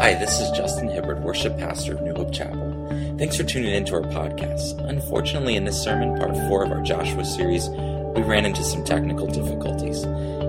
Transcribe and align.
Hi, 0.00 0.12
this 0.14 0.40
is 0.40 0.50
Justin 0.50 0.88
Hibbard, 0.88 1.22
worship 1.22 1.56
pastor 1.56 1.94
of 1.94 2.02
New 2.02 2.14
Hope 2.14 2.32
Chapel. 2.32 2.88
Thanks 3.16 3.36
for 3.36 3.44
tuning 3.44 3.72
in 3.72 3.84
to 3.86 3.94
our 3.94 4.02
podcast. 4.02 4.84
Unfortunately, 4.88 5.54
in 5.54 5.64
this 5.64 5.80
sermon, 5.82 6.18
part 6.18 6.36
four 6.48 6.64
of 6.64 6.72
our 6.72 6.82
Joshua 6.82 7.24
series, 7.24 7.68
we 7.68 8.22
ran 8.22 8.44
into 8.44 8.64
some 8.64 8.82
technical 8.82 9.28
difficulties. 9.28 10.02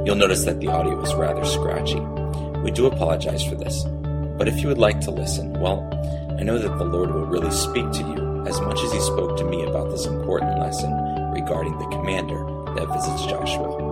You'll 0.03 0.15
notice 0.15 0.45
that 0.45 0.59
the 0.59 0.67
audio 0.69 0.99
is 0.99 1.13
rather 1.13 1.45
scratchy. 1.45 1.99
We 2.63 2.71
do 2.71 2.87
apologize 2.87 3.45
for 3.45 3.53
this, 3.53 3.83
but 4.37 4.47
if 4.47 4.61
you 4.61 4.67
would 4.67 4.79
like 4.79 4.99
to 5.01 5.11
listen, 5.11 5.53
well, 5.59 5.87
I 6.39 6.43
know 6.43 6.57
that 6.57 6.77
the 6.79 6.85
Lord 6.85 7.13
will 7.13 7.27
really 7.27 7.51
speak 7.51 7.89
to 7.91 7.99
you 7.99 8.43
as 8.47 8.59
much 8.61 8.81
as 8.81 8.91
He 8.91 8.99
spoke 8.99 9.37
to 9.37 9.43
me 9.43 9.63
about 9.63 9.91
this 9.91 10.07
important 10.07 10.59
lesson 10.59 10.91
regarding 11.31 11.77
the 11.77 11.85
commander 11.89 12.43
that 12.73 12.91
visits 12.93 13.25
Joshua. 13.27 13.85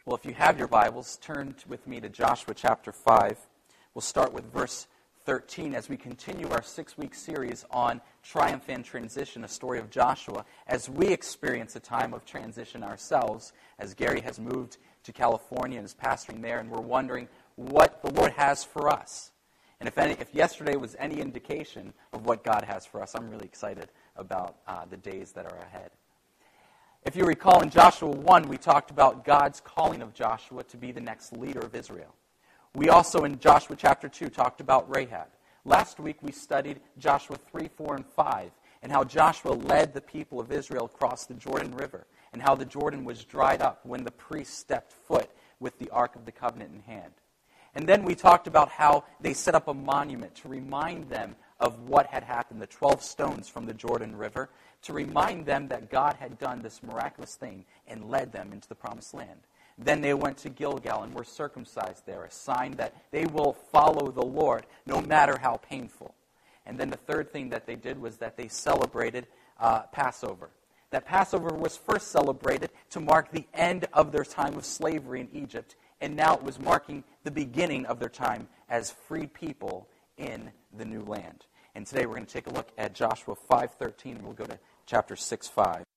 Well, 0.07 0.15
if 0.15 0.25
you 0.25 0.35
have 0.35 0.61
your 0.61 0.69
Bibles, 0.69 1.19
turn 1.21 1.57
with 1.67 1.85
me 1.89 1.99
to 1.99 2.09
Joshua 2.09 2.55
chapter 2.55 2.93
5. 2.93 3.37
We'll 3.95 4.03
start 4.03 4.33
with 4.33 4.45
verse 4.53 4.87
13 5.29 5.75
as 5.75 5.91
we 5.91 5.97
continue 5.99 6.49
our 6.49 6.63
six 6.63 6.97
week 6.97 7.15
series 7.15 7.67
on 7.71 8.01
triumph 8.23 8.65
and 8.69 8.83
transition, 8.83 9.45
a 9.45 9.49
story 9.49 9.79
of 9.79 9.91
Joshua, 9.91 10.43
as 10.67 10.89
we 10.89 11.09
experience 11.09 11.77
a 11.77 11.81
time 11.81 12.15
of 12.15 12.25
transition 12.25 12.83
ourselves, 12.83 13.53
as 13.79 13.93
Gary 13.93 14.23
has 14.23 14.41
moved 14.41 14.79
to 15.03 15.13
California 15.13 15.77
and 15.77 15.85
is 15.85 15.95
pastoring 15.95 16.41
there, 16.41 16.61
and 16.61 16.71
we're 16.71 16.81
wondering 16.81 17.29
what 17.57 18.01
the 18.01 18.11
Lord 18.11 18.33
has 18.39 18.65
for 18.65 18.89
us. 18.89 19.33
And 19.81 19.87
if, 19.87 19.99
any, 19.99 20.15
if 20.15 20.35
yesterday 20.35 20.77
was 20.77 20.97
any 20.99 21.21
indication 21.21 21.93
of 22.15 22.25
what 22.25 22.43
God 22.43 22.65
has 22.65 22.87
for 22.87 23.03
us, 23.03 23.15
I'm 23.15 23.29
really 23.29 23.45
excited 23.45 23.91
about 24.17 24.57
uh, 24.67 24.87
the 24.89 24.97
days 24.97 25.33
that 25.33 25.45
are 25.45 25.59
ahead. 25.59 25.91
If 27.05 27.17
you 27.17 27.27
recall 27.27 27.61
in 27.61 27.69
Joshua 27.69 28.09
1, 28.09 28.49
we 28.49 28.57
talked 28.57 28.91
about 28.91 29.27
God's 29.27 29.61
calling 29.61 30.01
of 30.01 30.15
Joshua 30.15 30.65
to 30.65 30.79
be 30.79 30.91
the 30.91 31.03
next 31.03 31.35
leader 31.35 31.61
of 31.61 31.75
Israel. 31.75 32.15
We 32.79 32.91
also, 32.91 33.25
in 33.25 33.41
Joshua 33.41 33.75
chapter 33.75 34.09
2, 34.09 34.29
talked 34.29 34.61
about 34.61 34.89
Rahab. 34.89 35.27
Last 35.65 35.99
week, 35.99 36.19
we 36.23 36.31
studied 36.31 36.79
Joshua 36.97 37.37
3, 37.51 37.69
4, 37.77 37.97
and 37.97 38.07
5, 38.07 38.53
and 38.85 38.93
how 38.93 39.03
Joshua 39.03 39.51
led 39.51 39.93
the 39.93 40.01
people 40.01 40.39
of 40.39 40.53
Israel 40.53 40.85
across 40.85 41.27
the 41.27 41.35
Jordan 41.35 41.75
River, 41.75 42.07
and 42.33 42.41
how 42.41 42.55
the 42.55 42.65
Jordan 42.65 43.05
was 43.05 43.25
dried 43.25 43.63
up 43.63 43.85
when 43.85 44.05
the 44.05 44.13
priests 44.13 44.57
stepped 44.57 44.93
foot 44.93 45.29
with 45.59 45.77
the 45.81 45.91
Ark 45.91 46.15
of 46.15 46.25
the 46.25 46.31
Covenant 46.31 46.73
in 46.73 46.81
hand. 46.83 47.15
And 47.75 47.85
then 47.85 48.05
we 48.05 48.15
talked 48.15 48.47
about 48.47 48.69
how 48.69 49.03
they 49.21 49.35
set 49.35 49.57
up 49.57 49.67
a 49.67 49.75
monument 49.75 50.37
to 50.37 50.49
remind 50.49 51.11
them 51.11 51.35
of 51.59 51.81
what 51.81 52.07
had 52.07 52.23
happened, 52.23 52.63
the 52.63 52.69
12 52.69 53.03
stones 53.03 53.49
from 53.49 53.67
the 53.67 53.75
Jordan 53.75 54.15
River, 54.15 54.51
to 54.83 54.93
remind 54.93 55.47
them 55.47 55.67
that 55.67 55.91
God 55.91 56.15
had 56.15 56.39
done 56.39 56.63
this 56.63 56.81
miraculous 56.85 57.35
thing 57.35 57.65
and 57.89 58.09
led 58.09 58.31
them 58.31 58.53
into 58.53 58.69
the 58.69 58.77
promised 58.77 59.15
land. 59.15 59.41
Then 59.79 60.01
they 60.01 60.13
went 60.15 60.39
to 60.39 60.49
Gilgal 60.49 61.05
and 61.05 61.15
were 61.15 61.25
circumcised 61.25 62.05
there, 62.05 62.25
a 62.25 62.31
sign 62.31 62.73
that 62.73 62.95
they 63.13 63.27
will 63.27 63.53
follow 63.53 64.11
the 64.11 64.25
Lord 64.25 64.67
no 64.87 65.01
matter 65.01 65.39
how 65.39 65.57
painful. 65.57 66.15
And 66.67 66.79
then 66.79 66.91
the 66.91 66.97
third 66.97 67.31
thing 67.33 67.49
that 67.51 67.67
they 67.67 67.77
did 67.77 68.01
was 68.01 68.17
that 68.19 68.37
they 68.37 68.49
celebrated 68.49 69.27
uh, 69.61 69.83
Passover. 69.93 70.51
That 70.91 71.05
Passover 71.05 71.55
was 71.55 71.77
first 71.77 72.09
celebrated 72.09 72.71
to 72.91 73.01
mark 73.01 73.31
the 73.31 73.47
end 73.55 73.87
of 73.93 74.11
their 74.11 74.25
time 74.25 74.57
of 74.57 74.65
slavery 74.65 75.21
in 75.21 75.29
Egypt, 75.33 75.77
and 76.01 76.17
now 76.17 76.35
it 76.35 76.43
was 76.43 76.59
marking 76.59 77.05
the 77.25 77.31
beginning 77.31 77.87
of 77.87 78.01
their 78.01 78.09
time 78.09 78.49
as 78.69 78.91
free 78.91 79.27
people 79.27 79.89
in 80.17 80.51
the 80.77 80.85
new 80.85 81.03
land. 81.03 81.47
And 81.75 81.87
today 81.87 82.07
we're 82.07 82.15
going 82.15 82.27
to 82.27 82.33
take 82.33 82.47
a 82.47 82.53
look 82.53 82.71
at 82.77 82.95
Joshua 82.95 83.37
5:13 83.37 84.17
and 84.17 84.23
we'll 84.23 84.33
go 84.33 84.47
to 84.47 84.59
chapter 84.87 85.15
6:5. 85.15 85.88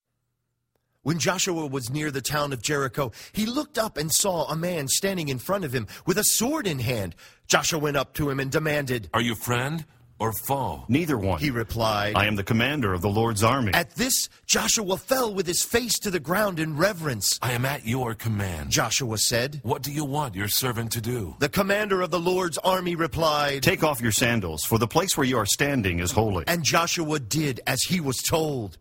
When 1.03 1.17
Joshua 1.17 1.65
was 1.65 1.89
near 1.89 2.11
the 2.11 2.21
town 2.21 2.53
of 2.53 2.61
Jericho, 2.61 3.11
he 3.33 3.47
looked 3.47 3.79
up 3.79 3.97
and 3.97 4.11
saw 4.11 4.45
a 4.45 4.55
man 4.55 4.87
standing 4.87 5.29
in 5.29 5.39
front 5.39 5.65
of 5.65 5.73
him 5.73 5.87
with 6.05 6.19
a 6.19 6.23
sword 6.23 6.67
in 6.67 6.77
hand. 6.77 7.15
Joshua 7.47 7.79
went 7.79 7.97
up 7.97 8.13
to 8.15 8.29
him 8.29 8.39
and 8.39 8.51
demanded, 8.51 9.09
Are 9.11 9.19
you 9.19 9.33
friend 9.33 9.83
or 10.19 10.31
foe? 10.31 10.85
Neither 10.89 11.17
one. 11.17 11.39
He 11.39 11.49
replied, 11.49 12.13
I 12.15 12.27
am 12.27 12.35
the 12.35 12.43
commander 12.43 12.93
of 12.93 13.01
the 13.01 13.09
Lord's 13.09 13.43
army. 13.43 13.73
At 13.73 13.95
this, 13.95 14.29
Joshua 14.45 14.95
fell 14.95 15.33
with 15.33 15.47
his 15.47 15.63
face 15.63 15.97
to 16.01 16.11
the 16.11 16.19
ground 16.19 16.59
in 16.59 16.77
reverence. 16.77 17.39
I 17.41 17.53
am 17.53 17.65
at 17.65 17.83
your 17.83 18.13
command. 18.13 18.69
Joshua 18.69 19.17
said, 19.17 19.59
What 19.63 19.81
do 19.81 19.91
you 19.91 20.05
want 20.05 20.35
your 20.35 20.49
servant 20.49 20.91
to 20.91 21.01
do? 21.01 21.35
The 21.39 21.49
commander 21.49 22.01
of 22.01 22.11
the 22.11 22.19
Lord's 22.19 22.59
army 22.59 22.93
replied, 22.93 23.63
Take 23.63 23.83
off 23.83 24.01
your 24.01 24.11
sandals, 24.11 24.61
for 24.67 24.77
the 24.77 24.87
place 24.87 25.17
where 25.17 25.25
you 25.25 25.39
are 25.39 25.47
standing 25.47 25.97
is 25.97 26.11
holy. 26.11 26.43
And 26.45 26.63
Joshua 26.63 27.17
did 27.17 27.59
as 27.65 27.81
he 27.81 27.99
was 27.99 28.17
told. 28.17 28.77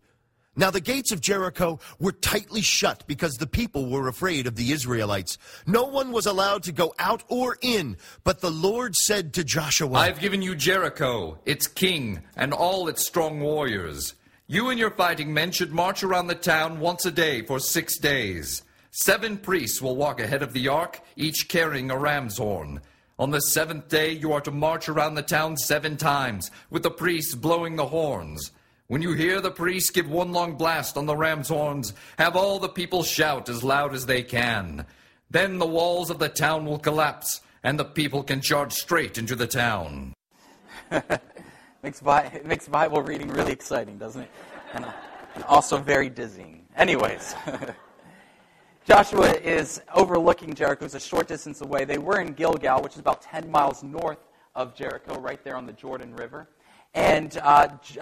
Now 0.55 0.69
the 0.69 0.81
gates 0.81 1.13
of 1.13 1.21
Jericho 1.21 1.79
were 1.97 2.11
tightly 2.11 2.61
shut 2.61 3.05
because 3.07 3.35
the 3.35 3.47
people 3.47 3.89
were 3.89 4.09
afraid 4.09 4.47
of 4.47 4.55
the 4.57 4.73
Israelites. 4.73 5.37
No 5.65 5.85
one 5.85 6.11
was 6.11 6.25
allowed 6.25 6.63
to 6.63 6.73
go 6.73 6.93
out 6.99 7.23
or 7.29 7.57
in, 7.61 7.95
but 8.25 8.41
the 8.41 8.51
Lord 8.51 8.93
said 8.95 9.33
to 9.33 9.45
Joshua, 9.45 9.99
I've 9.99 10.19
given 10.19 10.41
you 10.41 10.55
Jericho, 10.55 11.39
its 11.45 11.67
king, 11.67 12.23
and 12.35 12.53
all 12.53 12.89
its 12.89 13.07
strong 13.07 13.39
warriors. 13.39 14.13
You 14.45 14.69
and 14.69 14.77
your 14.77 14.91
fighting 14.91 15.33
men 15.33 15.51
should 15.51 15.71
march 15.71 16.03
around 16.03 16.27
the 16.27 16.35
town 16.35 16.81
once 16.81 17.05
a 17.05 17.11
day 17.11 17.43
for 17.43 17.57
six 17.57 17.97
days. 17.97 18.63
Seven 18.91 19.37
priests 19.37 19.81
will 19.81 19.95
walk 19.95 20.19
ahead 20.19 20.43
of 20.43 20.51
the 20.51 20.67
ark, 20.67 20.99
each 21.15 21.47
carrying 21.47 21.89
a 21.89 21.97
ram's 21.97 22.37
horn. 22.37 22.81
On 23.17 23.31
the 23.31 23.39
seventh 23.39 23.87
day, 23.87 24.11
you 24.11 24.33
are 24.33 24.41
to 24.41 24.51
march 24.51 24.89
around 24.89 25.15
the 25.15 25.21
town 25.21 25.55
seven 25.55 25.95
times, 25.95 26.51
with 26.69 26.83
the 26.83 26.91
priests 26.91 27.35
blowing 27.35 27.77
the 27.77 27.85
horns. 27.85 28.51
When 28.91 29.01
you 29.01 29.13
hear 29.13 29.39
the 29.39 29.51
priest 29.51 29.93
give 29.93 30.09
one 30.09 30.33
long 30.33 30.55
blast 30.55 30.97
on 30.97 31.05
the 31.05 31.15
ram's 31.15 31.47
horns, 31.47 31.93
have 32.19 32.35
all 32.35 32.59
the 32.59 32.67
people 32.67 33.03
shout 33.03 33.47
as 33.47 33.63
loud 33.63 33.93
as 33.93 34.05
they 34.05 34.21
can. 34.21 34.85
Then 35.29 35.59
the 35.59 35.65
walls 35.65 36.09
of 36.09 36.19
the 36.19 36.27
town 36.27 36.65
will 36.65 36.77
collapse, 36.77 37.39
and 37.63 37.79
the 37.79 37.85
people 37.85 38.21
can 38.21 38.41
charge 38.41 38.73
straight 38.73 39.17
into 39.17 39.33
the 39.33 39.47
town. 39.47 40.13
makes, 41.81 42.01
it 42.05 42.45
makes 42.45 42.67
Bible 42.67 43.01
reading 43.01 43.29
really 43.29 43.53
exciting, 43.53 43.97
doesn't 43.97 44.23
it? 44.23 44.31
And, 44.73 44.85
and 45.35 45.43
also 45.45 45.77
very 45.77 46.09
dizzying. 46.09 46.65
Anyways, 46.75 47.33
Joshua 48.85 49.31
is 49.35 49.81
overlooking 49.95 50.53
Jericho. 50.53 50.83
It's 50.83 50.95
a 50.95 50.99
short 50.99 51.29
distance 51.29 51.61
away. 51.61 51.85
They 51.85 51.97
were 51.97 52.19
in 52.19 52.33
Gilgal, 52.33 52.81
which 52.81 52.95
is 52.95 52.99
about 52.99 53.21
10 53.21 53.49
miles 53.49 53.83
north 53.83 54.19
of 54.53 54.75
Jericho, 54.75 55.17
right 55.17 55.41
there 55.45 55.55
on 55.55 55.65
the 55.65 55.71
Jordan 55.71 56.13
River. 56.13 56.49
And 56.93 57.37
uh, 57.41 57.69
jo- 57.81 58.01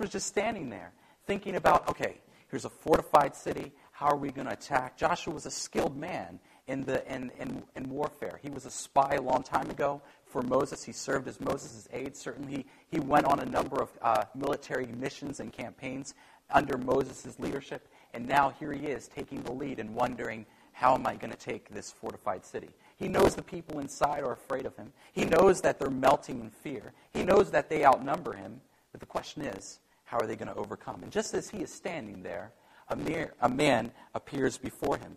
was 0.00 0.10
just 0.10 0.26
standing 0.26 0.70
there 0.70 0.92
thinking 1.26 1.56
about, 1.56 1.88
okay, 1.88 2.18
here's 2.48 2.64
a 2.64 2.70
fortified 2.70 3.34
city. 3.34 3.72
How 3.92 4.06
are 4.06 4.16
we 4.16 4.30
going 4.30 4.46
to 4.46 4.52
attack? 4.52 4.96
Joshua 4.96 5.32
was 5.32 5.46
a 5.46 5.50
skilled 5.50 5.96
man 5.96 6.38
in, 6.66 6.84
the, 6.84 7.06
in, 7.12 7.30
in, 7.38 7.62
in 7.76 7.88
warfare. 7.88 8.40
He 8.42 8.50
was 8.50 8.66
a 8.66 8.70
spy 8.70 9.14
a 9.14 9.22
long 9.22 9.42
time 9.42 9.70
ago 9.70 10.02
for 10.24 10.42
Moses. 10.42 10.82
He 10.82 10.92
served 10.92 11.28
as 11.28 11.40
Moses' 11.40 11.88
aide. 11.92 12.16
Certainly, 12.16 12.52
he, 12.52 12.66
he 12.88 13.00
went 13.00 13.26
on 13.26 13.40
a 13.40 13.46
number 13.46 13.80
of 13.80 13.90
uh, 14.02 14.24
military 14.34 14.86
missions 14.86 15.40
and 15.40 15.52
campaigns 15.52 16.14
under 16.50 16.76
Moses' 16.76 17.38
leadership. 17.38 17.88
And 18.14 18.26
now 18.26 18.52
here 18.58 18.72
he 18.72 18.86
is 18.86 19.08
taking 19.08 19.42
the 19.42 19.52
lead 19.52 19.78
and 19.78 19.94
wondering, 19.94 20.46
how 20.72 20.94
am 20.94 21.06
I 21.06 21.16
going 21.16 21.32
to 21.32 21.38
take 21.38 21.70
this 21.70 21.90
fortified 21.90 22.44
city? 22.44 22.68
He 22.96 23.08
knows 23.08 23.34
the 23.34 23.42
people 23.42 23.78
inside 23.78 24.24
are 24.24 24.32
afraid 24.32 24.64
of 24.64 24.74
him. 24.76 24.92
He 25.12 25.24
knows 25.24 25.60
that 25.60 25.78
they're 25.78 25.90
melting 25.90 26.40
in 26.40 26.50
fear. 26.50 26.92
He 27.12 27.22
knows 27.22 27.50
that 27.50 27.68
they 27.68 27.84
outnumber 27.84 28.32
him. 28.32 28.60
But 28.90 29.00
the 29.00 29.06
question 29.06 29.42
is, 29.42 29.80
how 30.04 30.18
are 30.18 30.26
they 30.26 30.36
going 30.36 30.48
to 30.48 30.54
overcome? 30.54 31.02
And 31.02 31.12
just 31.12 31.34
as 31.34 31.50
he 31.50 31.58
is 31.58 31.72
standing 31.72 32.22
there, 32.22 32.52
a, 32.88 32.96
mere, 32.96 33.34
a 33.42 33.48
man 33.48 33.92
appears 34.14 34.56
before 34.56 34.96
him. 34.96 35.16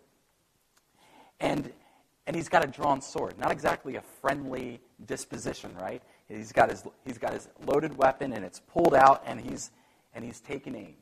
And, 1.40 1.72
and 2.26 2.36
he's 2.36 2.48
got 2.48 2.64
a 2.64 2.68
drawn 2.68 3.00
sword. 3.00 3.38
Not 3.38 3.50
exactly 3.50 3.96
a 3.96 4.02
friendly 4.02 4.80
disposition, 5.06 5.74
right? 5.80 6.02
He's 6.28 6.52
got, 6.52 6.70
his, 6.70 6.84
he's 7.06 7.18
got 7.18 7.32
his 7.32 7.48
loaded 7.66 7.96
weapon, 7.96 8.34
and 8.34 8.44
it's 8.44 8.60
pulled 8.60 8.94
out, 8.94 9.22
and 9.26 9.40
he's, 9.40 9.70
and 10.14 10.24
he's 10.24 10.40
taking 10.40 10.74
aim. 10.74 10.96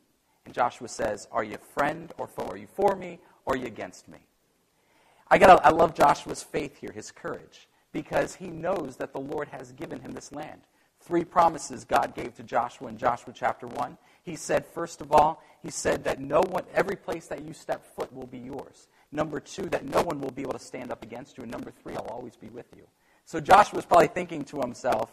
And 0.44 0.54
Joshua 0.54 0.88
says, 0.88 1.26
Are 1.32 1.44
you 1.44 1.58
friend 1.74 2.12
or 2.18 2.26
foe? 2.26 2.46
Are 2.46 2.56
you 2.56 2.68
for 2.68 2.94
me 2.94 3.18
or 3.44 3.54
are 3.54 3.56
you 3.56 3.66
against 3.66 4.08
me? 4.08 4.18
I, 5.30 5.38
gotta, 5.38 5.64
I 5.64 5.70
love 5.70 5.94
Joshua's 5.94 6.42
faith 6.42 6.78
here, 6.78 6.92
his 6.92 7.10
courage, 7.10 7.68
because 7.92 8.34
he 8.34 8.48
knows 8.48 8.96
that 8.96 9.12
the 9.12 9.20
Lord 9.20 9.48
has 9.48 9.72
given 9.72 10.00
him 10.00 10.12
this 10.12 10.32
land. 10.32 10.62
Three 11.00 11.24
promises 11.24 11.84
God 11.84 12.14
gave 12.14 12.34
to 12.34 12.42
Joshua 12.42 12.88
in 12.88 12.98
Joshua 12.98 13.32
chapter 13.34 13.66
1. 13.66 13.96
He 14.22 14.36
said, 14.36 14.66
first 14.66 15.00
of 15.00 15.12
all, 15.12 15.42
he 15.62 15.70
said 15.70 16.04
that 16.04 16.20
no 16.20 16.40
one, 16.40 16.64
every 16.74 16.96
place 16.96 17.26
that 17.28 17.44
you 17.44 17.52
step 17.52 17.84
foot 17.94 18.12
will 18.12 18.26
be 18.26 18.38
yours. 18.38 18.88
Number 19.10 19.40
two, 19.40 19.62
that 19.70 19.84
no 19.84 20.02
one 20.02 20.20
will 20.20 20.30
be 20.30 20.42
able 20.42 20.52
to 20.52 20.58
stand 20.58 20.92
up 20.92 21.02
against 21.02 21.36
you. 21.38 21.44
And 21.44 21.52
number 21.52 21.70
three, 21.70 21.94
I'll 21.94 22.08
always 22.10 22.36
be 22.36 22.48
with 22.48 22.66
you. 22.76 22.82
So 23.24 23.40
Joshua 23.40 23.76
was 23.76 23.86
probably 23.86 24.08
thinking 24.08 24.44
to 24.46 24.60
himself, 24.60 25.12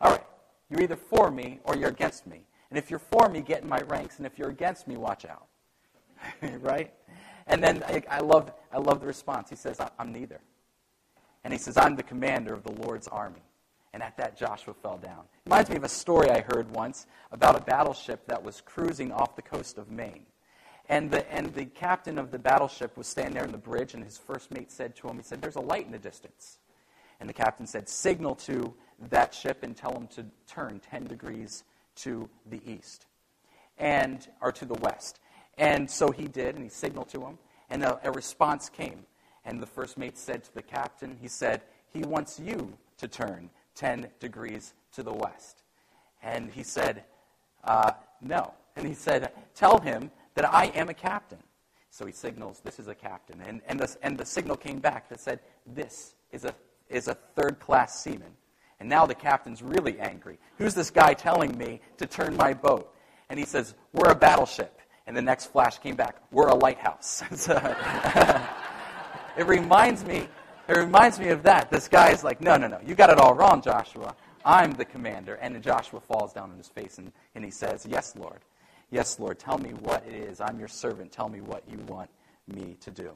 all 0.00 0.12
right, 0.12 0.24
you're 0.70 0.82
either 0.82 0.96
for 0.96 1.30
me 1.30 1.60
or 1.64 1.76
you're 1.76 1.90
against 1.90 2.26
me. 2.26 2.46
And 2.70 2.78
if 2.78 2.90
you're 2.90 2.98
for 2.98 3.28
me, 3.28 3.40
get 3.40 3.62
in 3.62 3.68
my 3.68 3.80
ranks. 3.88 4.18
And 4.18 4.26
if 4.26 4.38
you're 4.38 4.50
against 4.50 4.88
me, 4.88 4.96
watch 4.96 5.24
out. 5.24 5.46
right? 6.60 6.92
And 7.48 7.62
then 7.62 7.82
I, 7.86 8.02
I, 8.10 8.20
love, 8.20 8.52
I 8.72 8.78
love 8.78 9.00
the 9.00 9.06
response. 9.06 9.50
He 9.50 9.56
says, 9.56 9.80
I'm 9.98 10.12
neither. 10.12 10.40
And 11.44 11.52
he 11.52 11.58
says, 11.58 11.76
I'm 11.76 11.96
the 11.96 12.02
commander 12.02 12.52
of 12.52 12.62
the 12.62 12.72
Lord's 12.72 13.08
army. 13.08 13.42
And 13.94 14.02
at 14.02 14.16
that, 14.18 14.36
Joshua 14.36 14.74
fell 14.74 14.98
down. 14.98 15.24
Reminds 15.46 15.70
me 15.70 15.76
of 15.76 15.84
a 15.84 15.88
story 15.88 16.30
I 16.30 16.44
heard 16.52 16.70
once 16.70 17.06
about 17.32 17.56
a 17.56 17.60
battleship 17.60 18.26
that 18.26 18.42
was 18.42 18.60
cruising 18.60 19.12
off 19.12 19.34
the 19.34 19.42
coast 19.42 19.78
of 19.78 19.90
Maine. 19.90 20.26
And 20.90 21.10
the, 21.10 21.30
and 21.32 21.54
the 21.54 21.64
captain 21.64 22.18
of 22.18 22.30
the 22.30 22.38
battleship 22.38 22.96
was 22.96 23.06
standing 23.06 23.34
there 23.34 23.44
in 23.44 23.52
the 23.52 23.58
bridge, 23.58 23.94
and 23.94 24.04
his 24.04 24.18
first 24.18 24.50
mate 24.50 24.70
said 24.70 24.94
to 24.96 25.08
him, 25.08 25.16
he 25.16 25.22
said, 25.22 25.40
There's 25.40 25.56
a 25.56 25.60
light 25.60 25.86
in 25.86 25.92
the 25.92 25.98
distance. 25.98 26.58
And 27.20 27.28
the 27.28 27.34
captain 27.34 27.66
said, 27.66 27.88
Signal 27.88 28.36
to 28.36 28.72
that 29.08 29.34
ship 29.34 29.62
and 29.62 29.76
tell 29.76 29.92
them 29.92 30.06
to 30.08 30.24
turn 30.46 30.80
10 30.90 31.04
degrees 31.04 31.64
to 31.96 32.28
the 32.46 32.60
east, 32.64 33.06
and 33.76 34.26
or 34.40 34.52
to 34.52 34.64
the 34.64 34.74
west. 34.74 35.20
And 35.58 35.90
so 35.90 36.10
he 36.10 36.28
did, 36.28 36.54
and 36.54 36.62
he 36.62 36.70
signaled 36.70 37.08
to 37.10 37.20
him, 37.20 37.38
and 37.68 37.82
a, 37.82 37.98
a 38.04 38.12
response 38.12 38.68
came. 38.68 39.04
And 39.44 39.60
the 39.60 39.66
first 39.66 39.98
mate 39.98 40.16
said 40.16 40.44
to 40.44 40.54
the 40.54 40.62
captain, 40.62 41.16
he 41.20 41.28
said, 41.28 41.62
He 41.92 42.02
wants 42.02 42.38
you 42.38 42.76
to 42.98 43.08
turn 43.08 43.50
10 43.74 44.08
degrees 44.20 44.74
to 44.92 45.02
the 45.02 45.12
west. 45.12 45.62
And 46.22 46.50
he 46.50 46.62
said, 46.62 47.04
uh, 47.64 47.92
No. 48.20 48.54
And 48.76 48.86
he 48.86 48.94
said, 48.94 49.32
Tell 49.54 49.78
him 49.78 50.10
that 50.34 50.52
I 50.52 50.66
am 50.66 50.88
a 50.88 50.94
captain. 50.94 51.38
So 51.90 52.06
he 52.06 52.12
signals, 52.12 52.60
This 52.62 52.78
is 52.78 52.88
a 52.88 52.94
captain. 52.94 53.40
And, 53.46 53.60
and, 53.66 53.80
the, 53.80 53.96
and 54.02 54.16
the 54.16 54.26
signal 54.26 54.56
came 54.56 54.78
back 54.78 55.08
that 55.08 55.20
said, 55.20 55.40
This 55.66 56.14
is 56.30 56.44
a, 56.44 56.54
is 56.88 57.08
a 57.08 57.14
third 57.14 57.58
class 57.58 58.02
seaman. 58.02 58.32
And 58.80 58.88
now 58.88 59.06
the 59.06 59.14
captain's 59.14 59.62
really 59.62 59.98
angry. 59.98 60.38
Who's 60.56 60.74
this 60.74 60.90
guy 60.90 61.14
telling 61.14 61.56
me 61.58 61.80
to 61.96 62.06
turn 62.06 62.36
my 62.36 62.54
boat? 62.54 62.94
And 63.28 63.38
he 63.38 63.44
says, 63.44 63.74
We're 63.92 64.10
a 64.10 64.14
battleship. 64.14 64.78
And 65.08 65.16
the 65.16 65.22
next 65.22 65.46
flash 65.46 65.78
came 65.78 65.96
back, 65.96 66.16
We're 66.30 66.48
a 66.48 66.54
lighthouse. 66.54 67.22
it 69.38 69.46
reminds 69.46 70.04
me. 70.04 70.28
It 70.68 70.76
reminds 70.76 71.18
me 71.18 71.28
of 71.30 71.42
that. 71.44 71.70
This 71.70 71.88
guy 71.88 72.10
is 72.10 72.22
like, 72.22 72.42
no, 72.42 72.58
no, 72.58 72.68
no, 72.68 72.78
you 72.84 72.94
got 72.94 73.08
it 73.08 73.18
all 73.18 73.34
wrong, 73.34 73.62
Joshua. 73.62 74.14
I'm 74.44 74.72
the 74.72 74.84
commander. 74.84 75.36
And 75.36 75.62
Joshua 75.62 75.98
falls 75.98 76.34
down 76.34 76.50
on 76.50 76.58
his 76.58 76.68
face 76.68 76.98
and, 76.98 77.10
and 77.34 77.42
he 77.42 77.50
says, 77.50 77.86
Yes, 77.88 78.14
Lord. 78.16 78.40
Yes, 78.90 79.18
Lord. 79.18 79.38
Tell 79.38 79.56
me 79.56 79.70
what 79.70 80.04
it 80.06 80.14
is. 80.14 80.42
I'm 80.42 80.58
your 80.58 80.68
servant. 80.68 81.10
Tell 81.10 81.30
me 81.30 81.40
what 81.40 81.62
you 81.66 81.78
want 81.88 82.10
me 82.46 82.76
to 82.80 82.90
do. 82.90 83.12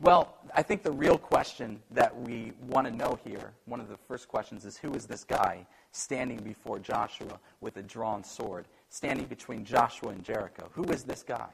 Well, 0.00 0.36
I 0.54 0.62
think 0.62 0.84
the 0.84 0.92
real 0.92 1.18
question 1.18 1.82
that 1.90 2.16
we 2.16 2.52
want 2.68 2.86
to 2.86 2.94
know 2.94 3.18
here, 3.24 3.52
one 3.64 3.80
of 3.80 3.88
the 3.88 3.96
first 3.96 4.28
questions 4.28 4.64
is 4.64 4.76
who 4.76 4.94
is 4.94 5.06
this 5.06 5.24
guy 5.24 5.66
standing 5.90 6.38
before 6.38 6.78
Joshua 6.78 7.40
with 7.60 7.78
a 7.78 7.82
drawn 7.82 8.22
sword, 8.22 8.66
standing 8.88 9.26
between 9.26 9.64
Joshua 9.64 10.10
and 10.10 10.24
Jericho? 10.24 10.70
Who 10.72 10.84
is 10.84 11.04
this 11.04 11.22
guy? 11.22 11.48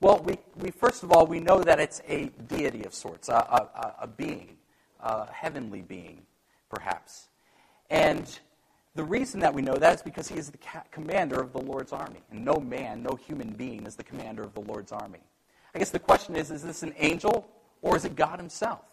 Well, 0.00 0.22
we, 0.24 0.38
we 0.60 0.70
first 0.70 1.02
of 1.02 1.12
all, 1.12 1.26
we 1.26 1.40
know 1.40 1.62
that 1.62 1.80
it's 1.80 2.02
a 2.08 2.26
deity 2.48 2.84
of 2.84 2.92
sorts, 2.94 3.28
a, 3.28 3.32
a, 3.32 3.94
a 4.02 4.06
being, 4.06 4.56
a 5.00 5.32
heavenly 5.32 5.82
being, 5.82 6.22
perhaps. 6.68 7.28
And 7.90 8.38
the 8.94 9.04
reason 9.04 9.40
that 9.40 9.52
we 9.52 9.62
know 9.62 9.74
that 9.74 9.94
is 9.94 10.02
because 10.02 10.28
he 10.28 10.36
is 10.36 10.50
the 10.50 10.58
commander 10.90 11.40
of 11.40 11.52
the 11.52 11.60
Lord's 11.60 11.92
army. 11.92 12.20
And 12.30 12.44
no 12.44 12.56
man, 12.56 13.02
no 13.02 13.16
human 13.16 13.50
being 13.50 13.86
is 13.86 13.96
the 13.96 14.04
commander 14.04 14.42
of 14.42 14.54
the 14.54 14.60
Lord's 14.60 14.92
army. 14.92 15.20
I 15.74 15.78
guess 15.78 15.90
the 15.90 15.98
question 15.98 16.36
is 16.36 16.50
is 16.50 16.62
this 16.62 16.82
an 16.82 16.94
angel 16.98 17.48
or 17.82 17.96
is 17.96 18.04
it 18.04 18.14
God 18.14 18.38
himself? 18.38 18.84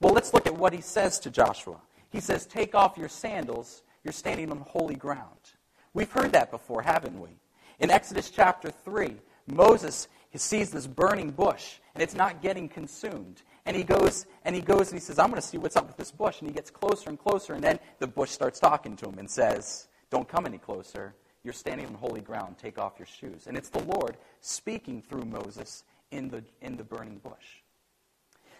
Well, 0.00 0.12
let's 0.12 0.34
look 0.34 0.46
at 0.46 0.56
what 0.56 0.72
he 0.72 0.80
says 0.80 1.18
to 1.20 1.30
Joshua. 1.30 1.80
He 2.10 2.20
says, 2.20 2.46
Take 2.46 2.74
off 2.74 2.96
your 2.96 3.08
sandals, 3.08 3.82
you're 4.04 4.12
standing 4.12 4.50
on 4.50 4.58
holy 4.60 4.94
ground. 4.94 5.52
We've 5.94 6.10
heard 6.10 6.32
that 6.32 6.50
before, 6.50 6.82
haven't 6.82 7.18
we? 7.18 7.30
In 7.78 7.90
Exodus 7.90 8.30
chapter 8.30 8.70
3, 8.70 9.16
Moses 9.46 10.08
sees 10.34 10.70
this 10.70 10.86
burning 10.86 11.30
bush 11.30 11.78
and 11.94 12.02
it's 12.02 12.14
not 12.14 12.42
getting 12.42 12.68
consumed. 12.68 13.42
And 13.66 13.76
he 13.76 13.84
goes 13.84 14.26
and 14.44 14.54
he 14.54 14.60
goes 14.60 14.90
and 14.90 15.00
he 15.00 15.04
says, 15.04 15.18
I'm 15.18 15.30
going 15.30 15.40
to 15.40 15.46
see 15.46 15.58
what's 15.58 15.76
up 15.76 15.86
with 15.86 15.96
this 15.96 16.10
bush. 16.10 16.40
And 16.40 16.48
he 16.48 16.54
gets 16.54 16.70
closer 16.70 17.08
and 17.08 17.18
closer, 17.18 17.54
and 17.54 17.62
then 17.62 17.78
the 17.98 18.06
bush 18.06 18.30
starts 18.30 18.58
talking 18.58 18.96
to 18.96 19.08
him 19.08 19.18
and 19.18 19.30
says, 19.30 19.88
Don't 20.10 20.28
come 20.28 20.44
any 20.44 20.58
closer. 20.58 21.14
You're 21.44 21.52
standing 21.52 21.86
on 21.86 21.94
holy 21.94 22.20
ground. 22.20 22.56
Take 22.58 22.78
off 22.78 22.94
your 22.98 23.06
shoes. 23.06 23.46
And 23.46 23.56
it's 23.56 23.68
the 23.68 23.82
Lord 23.84 24.16
speaking 24.40 25.02
through 25.02 25.26
Moses 25.26 25.84
in 26.10 26.28
the, 26.28 26.42
in 26.62 26.76
the 26.76 26.84
burning 26.84 27.18
bush. 27.18 27.62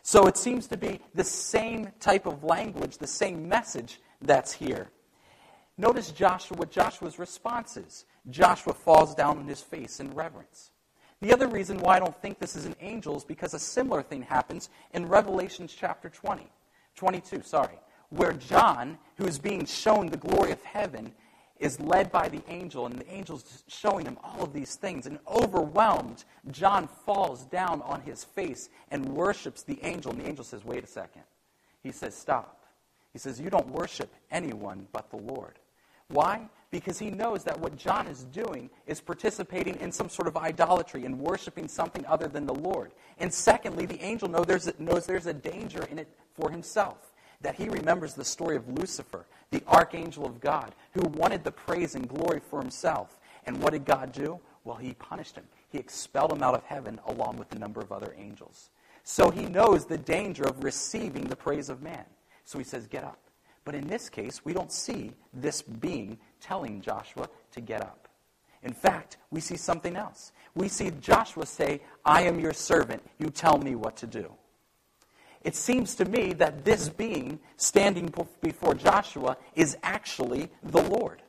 So 0.02 0.26
it 0.26 0.36
seems 0.36 0.66
to 0.69 0.76
be 0.76 1.00
the 1.14 1.25
same 1.25 1.90
type 1.98 2.26
of 2.26 2.44
language, 2.44 2.98
the 2.98 3.06
same 3.06 3.48
message 3.48 4.00
that's 4.20 4.52
here. 4.52 4.90
Notice 5.76 6.12
Joshua, 6.12 6.56
what 6.56 6.70
Joshua's 6.70 7.18
response 7.18 7.76
is. 7.76 8.04
Joshua 8.30 8.72
falls 8.72 9.14
down 9.14 9.38
on 9.38 9.46
his 9.46 9.60
face 9.60 10.00
in 10.00 10.14
reverence. 10.14 10.70
The 11.20 11.32
other 11.32 11.48
reason 11.48 11.78
why 11.78 11.96
I 11.96 12.00
don't 12.00 12.16
think 12.20 12.38
this 12.38 12.56
is 12.56 12.64
an 12.64 12.76
angel 12.80 13.16
is 13.16 13.24
because 13.24 13.54
a 13.54 13.58
similar 13.58 14.02
thing 14.02 14.22
happens 14.22 14.68
in 14.92 15.08
Revelation 15.08 15.66
chapter 15.66 16.08
20, 16.08 16.46
22, 16.94 17.42
sorry, 17.42 17.78
where 18.10 18.32
John, 18.32 18.98
who 19.16 19.26
is 19.26 19.38
being 19.38 19.64
shown 19.64 20.06
the 20.06 20.16
glory 20.16 20.52
of 20.52 20.62
heaven, 20.62 21.12
is 21.58 21.80
led 21.80 22.10
by 22.10 22.28
the 22.28 22.42
angel, 22.48 22.86
and 22.86 22.98
the 22.98 23.08
angel's 23.08 23.64
showing 23.68 24.04
him 24.04 24.18
all 24.22 24.42
of 24.42 24.52
these 24.52 24.74
things. 24.76 25.06
And 25.06 25.18
overwhelmed, 25.28 26.24
John 26.50 26.88
falls 26.88 27.44
down 27.44 27.80
on 27.82 28.00
his 28.02 28.24
face 28.24 28.68
and 28.90 29.04
worships 29.08 29.62
the 29.62 29.78
angel. 29.82 30.12
And 30.12 30.20
the 30.20 30.28
angel 30.28 30.44
says, 30.44 30.64
Wait 30.64 30.84
a 30.84 30.88
second. 30.88 31.22
He 31.82 31.92
says, 31.92 32.14
Stop. 32.14 32.64
He 33.12 33.18
says, 33.18 33.40
You 33.40 33.50
don't 33.50 33.68
worship 33.68 34.12
anyone 34.30 34.86
but 34.92 35.10
the 35.10 35.16
Lord. 35.16 35.58
Why? 36.08 36.48
Because 36.70 36.98
he 36.98 37.10
knows 37.10 37.44
that 37.44 37.58
what 37.60 37.76
John 37.76 38.06
is 38.06 38.24
doing 38.24 38.68
is 38.86 39.00
participating 39.00 39.76
in 39.76 39.92
some 39.92 40.08
sort 40.08 40.28
of 40.28 40.36
idolatry 40.36 41.04
and 41.04 41.18
worshiping 41.18 41.68
something 41.68 42.04
other 42.06 42.26
than 42.26 42.46
the 42.46 42.54
Lord. 42.54 42.92
And 43.18 43.32
secondly, 43.32 43.86
the 43.86 44.02
angel 44.02 44.28
knows 44.28 44.46
there's 44.46 44.66
a, 44.66 44.74
knows 44.82 45.06
there's 45.06 45.26
a 45.26 45.32
danger 45.32 45.84
in 45.84 45.98
it 45.98 46.08
for 46.34 46.50
himself 46.50 47.12
that 47.44 47.54
he 47.54 47.68
remembers 47.68 48.14
the 48.14 48.24
story 48.24 48.56
of 48.56 48.68
Lucifer, 48.68 49.26
the 49.50 49.62
archangel 49.68 50.26
of 50.26 50.40
God, 50.40 50.74
who 50.92 51.02
wanted 51.08 51.44
the 51.44 51.52
praise 51.52 51.94
and 51.94 52.08
glory 52.08 52.40
for 52.40 52.58
himself. 52.58 53.18
And 53.46 53.62
what 53.62 53.72
did 53.72 53.84
God 53.84 54.12
do? 54.12 54.40
Well, 54.64 54.76
he 54.76 54.94
punished 54.94 55.36
him. 55.36 55.44
He 55.68 55.78
expelled 55.78 56.32
him 56.32 56.42
out 56.42 56.54
of 56.54 56.64
heaven 56.64 56.98
along 57.06 57.36
with 57.36 57.52
a 57.52 57.58
number 57.58 57.80
of 57.80 57.92
other 57.92 58.14
angels. 58.18 58.70
So 59.04 59.30
he 59.30 59.44
knows 59.44 59.84
the 59.84 59.98
danger 59.98 60.44
of 60.44 60.64
receiving 60.64 61.24
the 61.24 61.36
praise 61.36 61.68
of 61.68 61.82
man. 61.82 62.04
So 62.44 62.58
he 62.58 62.64
says, 62.64 62.86
Get 62.86 63.04
up. 63.04 63.18
But 63.64 63.75
in 63.75 63.87
this 63.87 64.08
case, 64.08 64.44
we 64.44 64.52
don't 64.52 64.72
see 64.72 65.12
this 65.32 65.62
being 65.62 66.19
telling 66.40 66.81
Joshua 66.81 67.28
to 67.52 67.61
get 67.61 67.81
up. 67.81 68.08
In 68.62 68.72
fact, 68.72 69.19
we 69.31 69.40
see 69.40 69.56
something 69.56 69.96
else. 69.96 70.32
We 70.55 70.69
see 70.69 70.91
Joshua 71.00 71.46
say, 71.46 71.81
I 72.05 72.22
am 72.22 72.38
your 72.38 72.53
servant. 72.53 73.03
You 73.19 73.31
tell 73.31 73.58
me 73.58 73.74
what 73.74 73.96
to 73.98 74.06
do 74.06 74.31
it 75.44 75.55
seems 75.55 75.94
to 75.96 76.06
me 76.06 76.32
that 76.32 76.65
this 76.65 76.88
being 76.88 77.38
standing 77.58 78.12
before 78.43 78.74
Joshua 78.74 79.36
is 79.55 79.77
actually 79.82 80.50
the 80.62 80.82
Lord. 80.82 81.22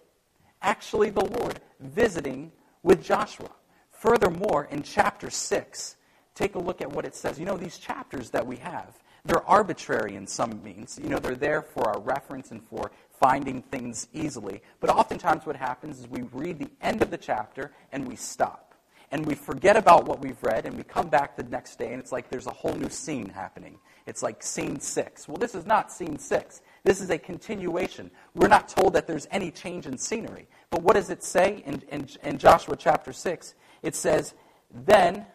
Actually, 0.61 1.09
the 1.09 1.25
Lord 1.25 1.59
visiting 1.81 2.51
with 2.81 3.03
Joshua. 3.03 3.51
Furthermore, 3.91 4.69
in 4.71 4.83
chapter 4.83 5.29
6, 5.29 5.97
take 6.33 6.55
a 6.55 6.59
look 6.59 6.81
at 6.81 6.91
what 6.91 7.05
it 7.05 7.13
says. 7.13 7.37
You 7.37 7.45
know, 7.45 7.57
these 7.57 7.77
chapters 7.77 8.29
that 8.29 8.47
we 8.47 8.55
have, 8.57 8.97
they're 9.25 9.47
arbitrary 9.47 10.15
in 10.15 10.27
some 10.27 10.61
means. 10.63 10.99
You 11.01 11.09
know, 11.09 11.17
they're 11.17 11.35
there 11.35 11.61
for 11.61 11.89
our 11.89 11.99
reference 11.99 12.51
and 12.51 12.63
for 12.63 12.91
finding 13.19 13.61
things 13.63 14.07
easily. 14.13 14.61
But 14.79 14.89
oftentimes, 14.89 15.45
what 15.45 15.55
happens 15.55 15.99
is 15.99 16.07
we 16.07 16.21
read 16.31 16.59
the 16.59 16.69
end 16.81 17.01
of 17.01 17.09
the 17.11 17.17
chapter 17.17 17.71
and 17.91 18.07
we 18.07 18.15
stop. 18.15 18.75
And 19.11 19.25
we 19.25 19.35
forget 19.35 19.77
about 19.77 20.05
what 20.05 20.19
we've 20.19 20.41
read 20.43 20.65
and 20.65 20.75
we 20.75 20.83
come 20.83 21.07
back 21.07 21.37
the 21.37 21.43
next 21.43 21.77
day 21.77 21.93
and 21.93 22.01
it's 22.01 22.11
like 22.11 22.29
there's 22.29 22.47
a 22.47 22.51
whole 22.51 22.73
new 22.73 22.89
scene 22.89 23.29
happening. 23.29 23.77
It's 24.07 24.21
like 24.21 24.43
scene 24.43 24.79
six. 24.79 25.27
Well, 25.27 25.37
this 25.37 25.55
is 25.55 25.65
not 25.65 25.91
scene 25.91 26.17
six. 26.17 26.61
This 26.83 27.01
is 27.01 27.09
a 27.09 27.17
continuation. 27.17 28.11
We're 28.35 28.47
not 28.47 28.67
told 28.67 28.93
that 28.93 29.07
there's 29.07 29.27
any 29.31 29.51
change 29.51 29.87
in 29.87 29.97
scenery. 29.97 30.47
But 30.69 30.83
what 30.83 30.95
does 30.95 31.09
it 31.09 31.23
say 31.23 31.63
in, 31.65 31.81
in, 31.89 32.07
in 32.23 32.37
Joshua 32.37 32.75
chapter 32.75 33.11
6? 33.11 33.55
It 33.81 33.95
says, 33.95 34.35
Then, 34.71 35.25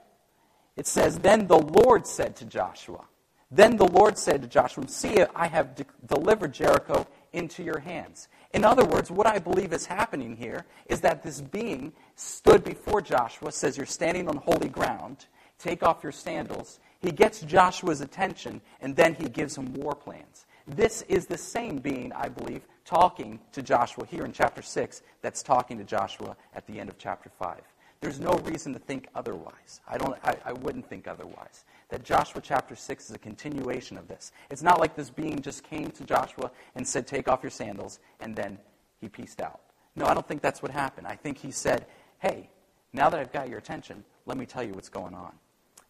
it 0.76 0.86
says, 0.86 1.18
Then 1.18 1.46
the 1.46 1.58
Lord 1.58 2.06
said 2.06 2.36
to 2.36 2.44
Joshua, 2.44 3.04
Then 3.50 3.76
the 3.76 3.86
Lord 3.86 4.16
said 4.16 4.42
to 4.42 4.48
Joshua, 4.48 4.86
See, 4.88 5.24
I 5.34 5.48
have 5.48 5.74
de- 5.74 5.84
delivered 6.06 6.52
Jericho 6.52 7.06
into 7.32 7.62
your 7.62 7.80
hands. 7.80 8.28
In 8.52 8.64
other 8.64 8.84
words, 8.84 9.10
what 9.10 9.26
I 9.26 9.38
believe 9.38 9.72
is 9.72 9.86
happening 9.86 10.36
here 10.36 10.66
is 10.86 11.00
that 11.00 11.22
this 11.22 11.40
being 11.40 11.92
stood 12.14 12.64
before 12.64 13.00
Joshua, 13.00 13.52
says, 13.52 13.76
You're 13.76 13.86
standing 13.86 14.28
on 14.28 14.36
holy 14.36 14.68
ground, 14.68 15.26
take 15.58 15.82
off 15.82 16.02
your 16.02 16.12
sandals, 16.12 16.78
he 17.00 17.10
gets 17.10 17.40
Joshua's 17.40 18.00
attention, 18.00 18.60
and 18.80 18.94
then 18.94 19.14
he 19.14 19.28
gives 19.28 19.56
him 19.56 19.72
war 19.74 19.94
plans. 19.94 20.46
This 20.66 21.02
is 21.08 21.26
the 21.26 21.38
same 21.38 21.78
being, 21.78 22.12
I 22.12 22.28
believe, 22.28 22.62
talking 22.84 23.40
to 23.52 23.62
Joshua 23.62 24.06
here 24.06 24.24
in 24.24 24.32
chapter 24.32 24.62
6 24.62 25.02
that's 25.22 25.42
talking 25.42 25.78
to 25.78 25.84
Joshua 25.84 26.36
at 26.54 26.66
the 26.66 26.78
end 26.78 26.90
of 26.90 26.98
chapter 26.98 27.30
5. 27.38 27.60
There's 28.00 28.20
no 28.20 28.32
reason 28.44 28.72
to 28.72 28.78
think 28.78 29.08
otherwise. 29.14 29.80
I, 29.86 29.98
don't, 29.98 30.16
I, 30.24 30.34
I 30.46 30.52
wouldn't 30.52 30.88
think 30.88 31.06
otherwise. 31.06 31.64
That 31.90 32.02
Joshua 32.02 32.40
chapter 32.40 32.74
6 32.74 33.10
is 33.10 33.14
a 33.14 33.18
continuation 33.18 33.98
of 33.98 34.08
this. 34.08 34.32
It's 34.50 34.62
not 34.62 34.80
like 34.80 34.96
this 34.96 35.10
being 35.10 35.40
just 35.42 35.64
came 35.64 35.90
to 35.90 36.04
Joshua 36.04 36.50
and 36.74 36.86
said, 36.86 37.06
Take 37.06 37.28
off 37.28 37.42
your 37.42 37.50
sandals, 37.50 37.98
and 38.20 38.34
then 38.34 38.58
he 39.00 39.08
pieced 39.08 39.42
out. 39.42 39.60
No, 39.96 40.06
I 40.06 40.14
don't 40.14 40.26
think 40.26 40.40
that's 40.40 40.62
what 40.62 40.70
happened. 40.70 41.06
I 41.06 41.16
think 41.16 41.38
he 41.38 41.50
said, 41.50 41.86
hey, 42.20 42.48
now 42.92 43.10
that 43.10 43.20
I've 43.20 43.32
got 43.32 43.48
your 43.48 43.58
attention, 43.58 44.04
let 44.26 44.38
me 44.38 44.46
tell 44.46 44.62
you 44.62 44.72
what's 44.72 44.88
going 44.88 45.14
on. 45.14 45.32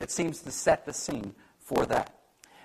It 0.00 0.10
seems 0.10 0.40
to 0.40 0.50
set 0.50 0.86
the 0.86 0.92
scene 0.92 1.34
for 1.58 1.86
that. 1.86 2.14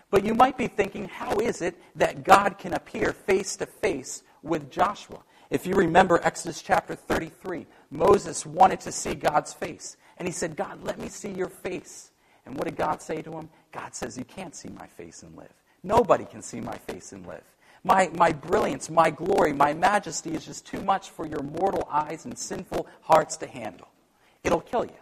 But 0.09 0.25
you 0.25 0.33
might 0.33 0.57
be 0.57 0.67
thinking, 0.67 1.07
how 1.07 1.37
is 1.39 1.61
it 1.61 1.75
that 1.95 2.23
God 2.23 2.57
can 2.57 2.73
appear 2.73 3.11
face 3.11 3.55
to 3.57 3.65
face 3.65 4.23
with 4.43 4.71
Joshua? 4.71 5.19
If 5.49 5.67
you 5.67 5.75
remember 5.75 6.19
Exodus 6.23 6.61
chapter 6.61 6.95
33, 6.95 7.65
Moses 7.91 8.45
wanted 8.45 8.79
to 8.81 8.91
see 8.91 9.13
God's 9.13 9.53
face. 9.53 9.97
And 10.17 10.27
he 10.27 10.31
said, 10.31 10.55
God, 10.55 10.83
let 10.83 10.99
me 10.99 11.07
see 11.07 11.31
your 11.31 11.49
face. 11.49 12.11
And 12.45 12.55
what 12.55 12.65
did 12.65 12.75
God 12.75 13.01
say 13.01 13.21
to 13.21 13.31
him? 13.31 13.49
God 13.71 13.95
says, 13.95 14.17
You 14.17 14.23
can't 14.23 14.55
see 14.55 14.69
my 14.69 14.87
face 14.87 15.23
and 15.23 15.35
live. 15.35 15.53
Nobody 15.83 16.25
can 16.25 16.41
see 16.41 16.61
my 16.61 16.77
face 16.77 17.11
and 17.11 17.25
live. 17.27 17.43
My, 17.83 18.09
my 18.15 18.31
brilliance, 18.31 18.89
my 18.89 19.11
glory, 19.11 19.53
my 19.53 19.73
majesty 19.73 20.31
is 20.31 20.45
just 20.45 20.65
too 20.65 20.81
much 20.81 21.11
for 21.11 21.27
your 21.27 21.43
mortal 21.43 21.87
eyes 21.91 22.25
and 22.25 22.35
sinful 22.35 22.87
hearts 23.01 23.37
to 23.37 23.47
handle. 23.47 23.87
It'll 24.43 24.61
kill 24.61 24.85
you. 24.85 24.97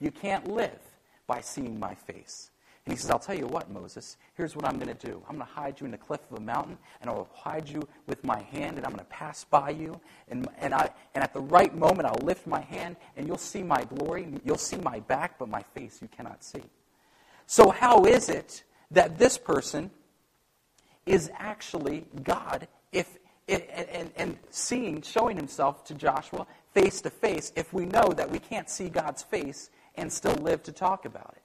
You 0.00 0.10
can't 0.10 0.48
live 0.48 0.80
by 1.28 1.40
seeing 1.40 1.78
my 1.78 1.94
face. 1.94 2.50
And 2.86 2.92
he 2.92 3.00
says, 3.00 3.10
I'll 3.10 3.18
tell 3.18 3.36
you 3.36 3.46
what, 3.46 3.70
Moses, 3.70 4.18
here's 4.34 4.54
what 4.54 4.66
I'm 4.66 4.78
going 4.78 4.94
to 4.94 5.06
do. 5.06 5.22
I'm 5.26 5.36
going 5.36 5.46
to 5.46 5.54
hide 5.54 5.80
you 5.80 5.86
in 5.86 5.92
the 5.92 5.98
cliff 5.98 6.20
of 6.30 6.36
a 6.36 6.40
mountain, 6.40 6.76
and 7.00 7.08
I 7.08 7.14
will 7.14 7.30
hide 7.32 7.66
you 7.66 7.82
with 8.06 8.22
my 8.24 8.42
hand, 8.42 8.76
and 8.76 8.84
I'm 8.84 8.92
going 8.92 8.98
to 8.98 9.10
pass 9.10 9.42
by 9.42 9.70
you. 9.70 9.98
And, 10.28 10.46
and, 10.58 10.74
I, 10.74 10.90
and 11.14 11.24
at 11.24 11.32
the 11.32 11.40
right 11.40 11.74
moment, 11.74 12.06
I'll 12.06 12.26
lift 12.26 12.46
my 12.46 12.60
hand, 12.60 12.96
and 13.16 13.26
you'll 13.26 13.38
see 13.38 13.62
my 13.62 13.84
glory. 13.84 14.28
You'll 14.44 14.58
see 14.58 14.76
my 14.76 15.00
back, 15.00 15.38
but 15.38 15.48
my 15.48 15.62
face 15.74 16.00
you 16.02 16.08
cannot 16.14 16.44
see. 16.44 16.62
So, 17.46 17.70
how 17.70 18.04
is 18.04 18.28
it 18.28 18.64
that 18.90 19.18
this 19.18 19.38
person 19.38 19.90
is 21.06 21.30
actually 21.38 22.04
God 22.22 22.68
if, 22.92 23.16
and, 23.48 23.62
and, 23.62 24.10
and 24.16 24.38
seeing, 24.50 25.00
showing 25.00 25.38
himself 25.38 25.84
to 25.86 25.94
Joshua 25.94 26.46
face 26.74 27.00
to 27.02 27.10
face 27.10 27.52
if 27.56 27.72
we 27.72 27.86
know 27.86 28.08
that 28.16 28.30
we 28.30 28.38
can't 28.38 28.68
see 28.68 28.90
God's 28.90 29.22
face 29.22 29.70
and 29.94 30.12
still 30.12 30.34
live 30.34 30.62
to 30.64 30.72
talk 30.72 31.06
about 31.06 31.34
it? 31.36 31.43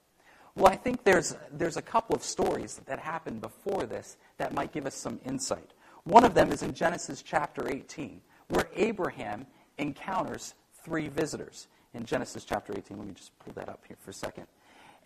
Well, 0.59 0.73
I 0.73 0.75
think 0.75 1.05
there's, 1.05 1.37
there's 1.53 1.77
a 1.77 1.81
couple 1.81 2.17
of 2.17 2.21
stories 2.21 2.81
that 2.85 2.99
happened 2.99 3.39
before 3.39 3.85
this 3.85 4.17
that 4.35 4.53
might 4.53 4.73
give 4.73 4.85
us 4.85 4.93
some 4.93 5.17
insight. 5.25 5.71
One 6.03 6.25
of 6.25 6.33
them 6.33 6.51
is 6.51 6.63
in 6.63 6.73
Genesis 6.73 7.21
chapter 7.21 7.69
18, 7.69 8.19
where 8.49 8.69
Abraham 8.75 9.47
encounters 9.77 10.55
three 10.83 11.07
visitors. 11.07 11.69
In 11.93 12.03
Genesis 12.03 12.43
chapter 12.43 12.73
18, 12.75 12.97
let 12.97 13.07
me 13.07 13.13
just 13.13 13.39
pull 13.39 13.53
that 13.53 13.69
up 13.69 13.85
here 13.87 13.95
for 14.01 14.11
a 14.11 14.13
second. 14.13 14.47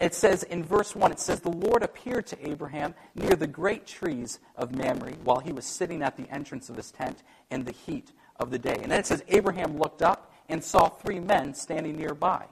It 0.01 0.15
says 0.15 0.41
in 0.41 0.63
verse 0.63 0.95
1, 0.95 1.11
it 1.11 1.19
says, 1.19 1.39
The 1.39 1.51
Lord 1.51 1.83
appeared 1.83 2.25
to 2.27 2.49
Abraham 2.49 2.95
near 3.13 3.35
the 3.35 3.45
great 3.45 3.85
trees 3.85 4.39
of 4.55 4.75
Mamre 4.75 5.13
while 5.23 5.39
he 5.39 5.51
was 5.51 5.65
sitting 5.65 6.01
at 6.01 6.17
the 6.17 6.27
entrance 6.33 6.71
of 6.71 6.77
his 6.77 6.89
tent 6.89 7.21
in 7.51 7.63
the 7.63 7.73
heat 7.73 8.11
of 8.37 8.49
the 8.49 8.57
day. 8.57 8.79
And 8.81 8.91
then 8.91 8.99
it 8.99 9.05
says, 9.05 9.23
Abraham 9.27 9.77
looked 9.77 10.01
up 10.01 10.33
and 10.49 10.63
saw 10.63 10.89
three 10.89 11.19
men 11.19 11.53
standing 11.53 11.95
nearby. 11.95 12.47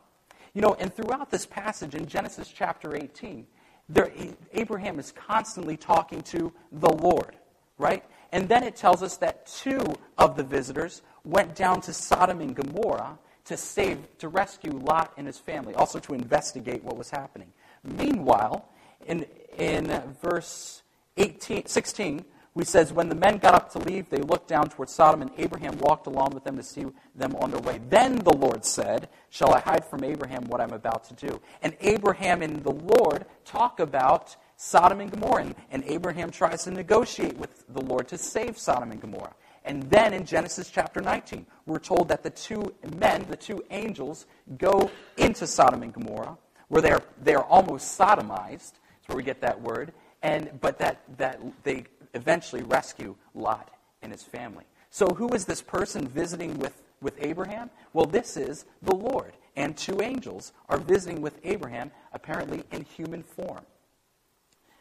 You 0.54 0.62
know, 0.62 0.76
and 0.80 0.94
throughout 0.94 1.32
this 1.32 1.46
passage 1.46 1.96
in 1.96 2.06
Genesis 2.08 2.52
chapter 2.54 2.96
18, 2.96 3.46
there, 3.90 4.12
Abraham 4.54 5.00
is 5.00 5.12
constantly 5.12 5.78
talking 5.78 6.22
to 6.24 6.52
the 6.72 6.92
Lord, 6.92 7.36
right? 7.78 8.04
And 8.32 8.48
then 8.48 8.64
it 8.64 8.76
tells 8.76 9.04
us 9.04 9.18
that 9.18 9.46
two 9.48 9.82
of 10.18 10.36
the 10.36 10.44
visitors 10.44 11.02
went 11.24 11.56
down 11.56 11.82
to 11.82 11.94
Sodom 11.94 12.42
and 12.42 12.56
Gomorrah 12.56 13.18
to 13.46 13.58
save, 13.58 14.00
to 14.20 14.28
rescue 14.28 14.72
Lot 14.72 15.14
and 15.18 15.28
his 15.28 15.38
family, 15.38 15.74
also 15.76 16.00
to 16.00 16.14
investigate 16.14 16.84
what 16.84 16.98
was 16.98 17.10
happening. 17.10 17.52
Meanwhile, 17.84 18.70
in, 19.08 19.26
in 19.58 19.88
verse 20.22 20.84
18, 21.18 21.66
16, 21.66 22.26
we 22.54 22.66
says, 22.66 22.92
When 22.92 23.10
the 23.10 23.16
men 23.16 23.38
got 23.38 23.54
up 23.54 23.72
to 23.72 23.80
leave, 23.80 24.10
they 24.10 24.18
looked 24.18 24.48
down 24.48 24.70
towards 24.70 24.94
Sodom, 24.94 25.22
and 25.22 25.32
Abraham 25.38 25.78
walked 25.80 26.08
along 26.08 26.32
with 26.32 26.44
them 26.44 26.58
to 26.58 26.64
see 26.64 26.86
them 27.16 27.36
on 27.38 27.52
their 27.52 27.62
way. 27.62 27.80
Then 27.90 28.18
the 28.18 28.34
Lord 28.34 28.66
said, 28.66 29.10
Shall 29.30 29.54
I 29.54 29.60
hide 29.60 29.86
from 29.86 30.04
Abraham 30.04 30.46
what 30.46 30.60
I'm 30.60 30.74
about 30.74 31.04
to 31.06 31.14
do? 31.14 31.40
And 31.62 31.76
Abraham 31.80 32.42
and 32.42 32.64
the 32.64 32.72
Lord 32.72 33.26
talk 33.46 33.80
about 33.80 34.36
Sodom 34.58 35.00
and 35.00 35.10
Gomorrah, 35.10 35.44
and, 35.44 35.56
and 35.72 35.84
Abraham 35.86 36.30
tries 36.30 36.66
to 36.66 36.72
negotiate 36.72 37.38
with 37.38 37.66
the 37.70 37.82
Lord 37.82 38.08
to 38.10 38.18
save 38.18 38.58
Sodom 38.58 38.92
and 38.92 39.02
Gomorrah. 39.02 39.34
And 39.64 39.84
then 39.90 40.14
in 40.14 40.26
Genesis 40.26 40.70
chapter 40.70 41.02
19, 41.02 41.46
we're 41.66 41.80
told 41.80 42.10
that 42.10 42.24
the 42.24 42.30
two 42.32 42.74
men, 42.98 43.26
the 43.30 43.36
two 43.36 43.64
angels, 43.70 44.26
go 44.58 44.90
into 45.18 45.48
Sodom 45.48 45.84
and 45.84 45.94
Gomorrah, 45.94 46.38
where 46.68 46.82
they're, 46.82 47.02
they're 47.22 47.44
almost 47.44 47.98
sodomized. 47.98 48.74
That's 48.74 49.08
where 49.08 49.18
we 49.18 49.24
get 49.24 49.42
that 49.42 49.60
word. 49.62 49.94
And, 50.24 50.60
but 50.62 50.78
that, 50.80 51.02
that 51.18 51.40
they 51.64 51.86
eventually 52.14 52.64
rescue 52.64 53.16
Lot 53.34 53.70
and 54.02 54.12
his 54.12 54.24
family. 54.24 54.66
So, 54.90 55.08
who 55.08 55.30
is 55.30 55.46
this 55.46 55.62
person 55.62 56.08
visiting 56.08 56.58
with, 56.60 56.82
with 57.02 57.16
Abraham? 57.20 57.70
Well, 57.94 58.06
this 58.06 58.38
is 58.38 58.66
the 58.82 58.96
Lord. 58.96 59.34
And 59.56 59.76
two 59.76 60.02
angels 60.02 60.54
are 60.70 60.78
visiting 60.78 61.22
with 61.22 61.40
Abraham, 61.44 61.92
apparently 62.14 62.64
in 62.72 62.84
human 62.84 63.24
form. 63.24 63.66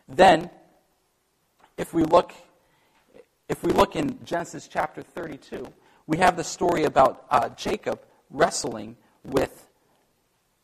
Then, 0.08 0.50
if 1.76 1.94
we 1.94 2.04
look, 2.04 2.32
if 3.48 3.62
we 3.62 3.72
look 3.72 3.96
in 3.96 4.18
Genesis 4.24 4.68
chapter 4.68 5.02
32, 5.02 5.66
we 6.06 6.18
have 6.18 6.36
the 6.36 6.44
story 6.44 6.84
about 6.84 7.24
uh, 7.30 7.48
Jacob 7.50 8.00
wrestling 8.30 8.96
with 9.24 9.68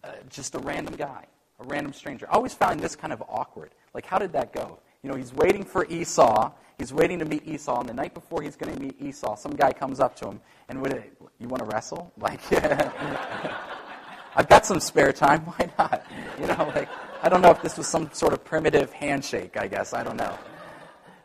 uh, 0.03 0.11
just 0.29 0.55
a 0.55 0.59
random 0.59 0.95
guy, 0.97 1.27
a 1.61 1.65
random 1.65 1.93
stranger. 1.93 2.27
I 2.29 2.35
always 2.35 2.55
found 2.55 2.81
this 2.81 2.97
kind 2.97 3.13
of 3.13 3.23
awkward. 3.29 3.71
Like, 3.97 4.05
how 4.05 4.19
did 4.19 4.33
that 4.35 4.53
go? 4.53 4.79
You 5.03 5.11
know, 5.11 5.17
he's 5.17 5.33
waiting 5.33 5.65
for 5.65 5.87
Esau. 5.87 6.53
He's 6.77 6.93
waiting 6.93 7.19
to 7.19 7.25
meet 7.25 7.49
Esau, 7.49 7.81
and 7.81 7.89
the 7.89 7.95
night 7.95 8.13
before 8.13 8.43
he's 8.43 8.55
going 8.55 8.75
to 8.75 8.79
meet 8.79 8.95
Esau, 9.01 9.37
some 9.37 9.57
guy 9.57 9.73
comes 9.73 10.01
up 10.01 10.15
to 10.17 10.29
him 10.29 10.41
and 10.69 10.83
would 10.83 11.03
you 11.39 11.49
want 11.49 11.63
to 11.63 11.69
wrestle? 11.71 12.13
Like, 12.21 12.41
I've 14.39 14.49
got 14.51 14.67
some 14.67 14.81
spare 14.81 15.15
time. 15.15 15.41
Why 15.47 15.71
not? 15.79 16.05
You 16.39 16.47
know, 16.47 16.71
like 16.75 16.91
I 17.23 17.31
don't 17.31 17.41
know 17.41 17.51
if 17.51 17.63
this 17.63 17.79
was 17.79 17.87
some 17.87 18.11
sort 18.13 18.35
of 18.35 18.45
primitive 18.45 18.93
handshake. 18.93 19.57
I 19.57 19.67
guess 19.67 19.95
I 19.95 20.05
don't 20.05 20.19
know. 20.19 20.39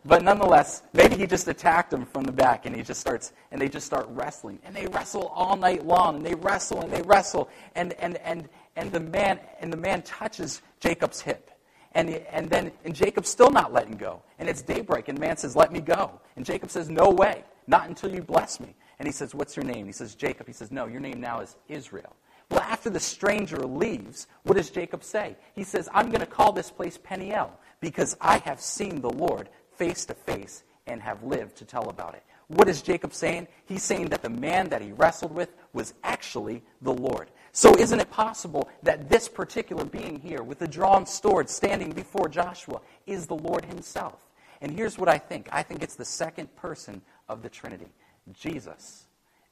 But 0.05 0.23
nonetheless, 0.23 0.83
maybe 0.93 1.17
he 1.17 1.27
just 1.27 1.49
attacked 1.49 1.91
him 1.91 2.05
from 2.05 2.23
the 2.23 2.31
back, 2.31 2.65
and 2.65 2.73
he 2.73 2.81
just 2.81 3.01
starts, 3.01 3.33
and 3.51 3.61
they 3.61 3.67
just 3.67 3.85
start 3.85 4.07
wrestling, 4.09 4.59
and 4.63 4.73
they 4.73 4.87
wrestle 4.87 5.27
all 5.35 5.57
night 5.57 5.85
long, 5.85 6.15
and 6.15 6.25
they 6.25 6.35
wrestle 6.35 6.81
and 6.81 6.91
they 6.91 7.01
wrestle, 7.01 7.49
and 7.75 7.91
and 7.93 8.15
and 8.17 8.47
and 8.77 8.91
the 8.93 9.01
man 9.01 9.41
and 9.59 9.73
the 9.73 9.77
man 9.77 10.01
touches 10.03 10.61
Jacob's 10.79 11.19
hip, 11.19 11.50
and, 11.93 12.09
and 12.09 12.49
then 12.49 12.71
and 12.85 12.95
Jacob's 12.95 13.29
still 13.29 13.49
not 13.51 13.73
letting 13.73 13.97
go. 13.97 14.21
And 14.39 14.47
it's 14.49 14.61
daybreak, 14.61 15.07
and 15.07 15.19
man 15.19 15.37
says, 15.37 15.55
Let 15.55 15.71
me 15.71 15.81
go. 15.81 16.19
And 16.35 16.45
Jacob 16.45 16.69
says, 16.69 16.89
No 16.89 17.09
way, 17.09 17.43
not 17.67 17.87
until 17.87 18.13
you 18.13 18.21
bless 18.21 18.59
me. 18.59 18.75
And 18.99 19.07
he 19.07 19.11
says, 19.11 19.33
What's 19.35 19.55
your 19.55 19.65
name? 19.65 19.85
He 19.85 19.91
says, 19.91 20.15
Jacob. 20.15 20.47
He 20.47 20.53
says, 20.53 20.71
No, 20.71 20.87
your 20.87 21.01
name 21.01 21.19
now 21.19 21.41
is 21.41 21.55
Israel. 21.67 22.15
Well, 22.49 22.61
after 22.61 22.89
the 22.89 22.99
stranger 22.99 23.65
leaves, 23.65 24.27
what 24.43 24.57
does 24.57 24.69
Jacob 24.69 25.03
say? 25.03 25.37
He 25.55 25.63
says, 25.63 25.87
I'm 25.93 26.07
going 26.07 26.19
to 26.19 26.25
call 26.25 26.51
this 26.51 26.69
place 26.69 26.97
Peniel 26.97 27.57
because 27.79 28.17
I 28.19 28.39
have 28.39 28.59
seen 28.59 28.99
the 28.99 29.09
Lord 29.09 29.47
face 29.77 30.05
to 30.05 30.13
face 30.13 30.63
and 30.85 31.01
have 31.01 31.23
lived 31.23 31.55
to 31.57 31.65
tell 31.65 31.89
about 31.89 32.13
it. 32.13 32.23
What 32.47 32.67
is 32.67 32.81
Jacob 32.81 33.13
saying? 33.13 33.47
He's 33.65 33.83
saying 33.83 34.09
that 34.09 34.21
the 34.21 34.29
man 34.29 34.67
that 34.69 34.81
he 34.81 34.91
wrestled 34.91 35.33
with 35.33 35.53
was 35.71 35.93
actually 36.03 36.61
the 36.81 36.93
Lord. 36.93 37.31
So, 37.53 37.75
isn't 37.75 37.99
it 37.99 38.09
possible 38.09 38.69
that 38.83 39.09
this 39.09 39.27
particular 39.27 39.83
being 39.83 40.19
here 40.19 40.41
with 40.41 40.59
the 40.59 40.67
drawn 40.67 41.05
sword 41.05 41.49
standing 41.49 41.91
before 41.91 42.29
Joshua 42.29 42.79
is 43.05 43.27
the 43.27 43.35
Lord 43.35 43.65
himself? 43.65 44.19
And 44.61 44.71
here's 44.71 44.97
what 44.97 45.09
I 45.09 45.17
think 45.17 45.49
I 45.51 45.63
think 45.63 45.83
it's 45.83 45.95
the 45.95 46.05
second 46.05 46.55
person 46.55 47.01
of 47.27 47.41
the 47.41 47.49
Trinity 47.49 47.91
Jesus 48.33 49.07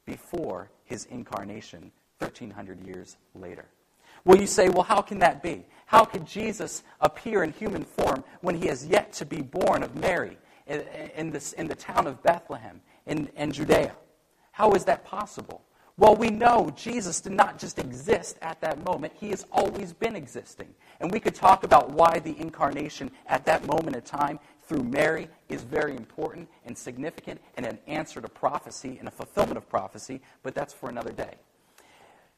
before 0.06 0.70
his 0.84 1.04
incarnation 1.06 1.92
1,300 2.18 2.80
years 2.86 3.16
later. 3.34 3.66
Well, 4.24 4.38
you 4.38 4.46
say, 4.46 4.68
well, 4.68 4.82
how 4.82 5.00
can 5.00 5.18
that 5.20 5.42
be? 5.42 5.64
How 5.86 6.04
could 6.04 6.26
Jesus 6.26 6.82
appear 7.00 7.42
in 7.42 7.52
human 7.52 7.84
form 7.84 8.22
when 8.40 8.54
he 8.54 8.66
has 8.68 8.86
yet 8.86 9.12
to 9.14 9.24
be 9.24 9.40
born 9.40 9.82
of 9.82 9.96
Mary 9.96 10.36
in, 10.66 10.80
in, 11.16 11.30
this, 11.30 11.52
in 11.54 11.66
the 11.66 11.74
town 11.74 12.06
of 12.06 12.22
Bethlehem 12.22 12.80
in, 13.06 13.28
in 13.36 13.50
Judea? 13.52 13.92
How 14.52 14.72
is 14.72 14.84
that 14.84 15.04
possible? 15.04 15.62
Well, 15.96 16.16
we 16.16 16.30
know 16.30 16.72
Jesus 16.74 17.20
did 17.20 17.32
not 17.32 17.58
just 17.58 17.78
exist 17.78 18.38
at 18.42 18.60
that 18.60 18.82
moment, 18.84 19.12
he 19.18 19.30
has 19.30 19.44
always 19.52 19.92
been 19.92 20.16
existing. 20.16 20.68
And 21.00 21.10
we 21.10 21.20
could 21.20 21.34
talk 21.34 21.64
about 21.64 21.90
why 21.90 22.18
the 22.18 22.38
incarnation 22.38 23.10
at 23.26 23.44
that 23.46 23.66
moment 23.66 23.96
in 23.96 24.02
time 24.02 24.38
through 24.62 24.84
Mary 24.84 25.28
is 25.48 25.62
very 25.62 25.96
important 25.96 26.48
and 26.64 26.76
significant 26.76 27.40
and 27.56 27.66
an 27.66 27.78
answer 27.86 28.20
to 28.20 28.28
prophecy 28.28 28.96
and 28.98 29.08
a 29.08 29.10
fulfillment 29.10 29.56
of 29.56 29.68
prophecy, 29.68 30.20
but 30.42 30.54
that's 30.54 30.72
for 30.72 30.88
another 30.88 31.12
day. 31.12 31.34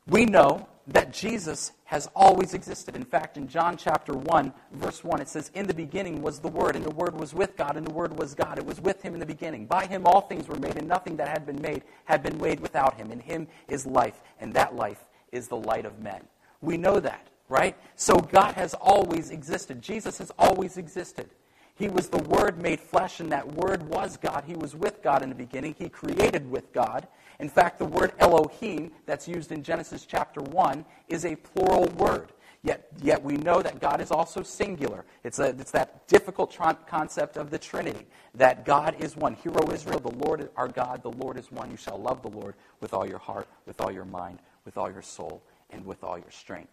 We 0.07 0.25
know 0.25 0.69
that 0.89 1.13
Jesus 1.13 1.73
has 1.85 2.09
always 2.17 2.55
existed. 2.55 2.97
In 2.97 3.05
fact, 3.05 3.37
in 3.37 3.47
John 3.47 3.77
chapter 3.77 4.15
1, 4.15 4.53
verse 4.73 5.05
1, 5.05 5.21
it 5.21 5.29
says, 5.29 5.51
In 5.55 5.67
the 5.67 5.75
beginning 5.75 6.23
was 6.23 6.41
the 6.41 6.49
Word, 6.49 6.75
and 6.75 6.85
the 6.85 6.91
Word 6.91 7.15
was 7.15 7.35
with 7.35 7.57
God, 7.57 7.77
and 7.77 7.87
the 7.87 7.93
Word 7.93 8.19
was 8.19 8.35
God. 8.35 8.59
It 8.59 8.67
was 8.67 8.81
with 8.81 9.01
him 9.03 9.15
in 9.15 9.21
the 9.21 9.27
beginning. 9.27 9.67
By 9.67 9.87
him 9.87 10.07
all 10.07 10.23
things 10.23 10.49
were 10.49 10.57
made, 10.57 10.77
and 10.77 10.89
nothing 10.89 11.17
that 11.19 11.29
had 11.29 11.47
been 11.47 11.61
made 11.61 11.83
had 12.05 12.23
been 12.23 12.39
made 12.39 12.61
without 12.61 12.97
him. 12.97 13.13
In 13.13 13.21
him 13.21 13.47
is 13.69 13.87
life, 13.87 14.23
and 14.41 14.53
that 14.55 14.75
life 14.75 15.05
is 15.31 15.47
the 15.49 15.57
light 15.57 15.87
of 15.87 16.01
men. 16.01 16.23
We 16.61 16.77
know 16.77 16.99
that, 16.99 17.29
right? 17.49 17.77
So 17.95 18.17
God 18.17 18.55
has 18.55 18.75
always 18.75 19.31
existed. 19.31 19.81
Jesus 19.81 20.19
has 20.19 20.33
always 20.39 20.79
existed. 20.79 21.31
He 21.75 21.89
was 21.89 22.09
the 22.09 22.23
Word 22.25 22.61
made 22.61 22.81
flesh, 22.81 23.21
and 23.21 23.31
that 23.33 23.55
Word 23.55 23.83
was 23.85 24.17
God. 24.17 24.45
He 24.47 24.55
was 24.55 24.75
with 24.75 25.03
God 25.03 25.23
in 25.23 25.29
the 25.29 25.35
beginning. 25.35 25.75
He 25.79 25.89
created 25.89 26.51
with 26.51 26.73
God. 26.73 27.07
In 27.43 27.49
fact, 27.49 27.81
the 27.81 27.85
word 27.85 28.13
Elohim 28.21 28.93
that's 29.05 29.27
used 29.27 29.51
in 29.51 29.65
Genesis 29.65 30.07
chapter 30.07 30.41
1 30.41 30.85
is 31.09 31.25
a 31.25 31.35
plural 31.35 31.87
word. 31.97 32.29
Yet, 32.63 32.87
yet 33.03 33.21
we 33.21 33.37
know 33.37 33.61
that 33.61 33.81
God 33.81 34.01
is 34.01 34.13
also 34.13 34.45
singular. 34.45 35.05
It's, 35.25 35.41
a, 35.41 35.47
it's 35.47 35.73
that 35.73 36.07
difficult 36.07 36.53
tr- 36.53 36.71
concept 36.87 37.37
of 37.37 37.51
the 37.51 37.59
Trinity, 37.59 38.07
that 38.37 38.65
God 38.65 38.95
is 39.01 39.17
one. 39.17 39.35
Hear, 39.35 39.51
O 39.57 39.73
Israel, 39.73 39.99
the 39.99 40.25
Lord 40.25 40.49
our 40.57 40.69
God, 40.69 41.03
the 41.03 41.11
Lord 41.11 41.37
is 41.37 41.51
one. 41.51 41.69
You 41.73 41.77
shall 41.77 41.99
love 41.99 42.23
the 42.23 42.29
Lord 42.29 42.55
with 42.81 42.95
all 42.95 43.09
your 43.09 43.19
heart, 43.19 43.49
with 43.67 43.81
all 43.81 43.91
your 43.91 44.05
mind, 44.05 44.39
with 44.65 44.79
all 44.79 44.89
your 44.89 45.03
soul, 45.03 45.43
and 45.71 45.85
with 45.85 46.05
all 46.05 46.17
your 46.17 46.31
strength. 46.31 46.71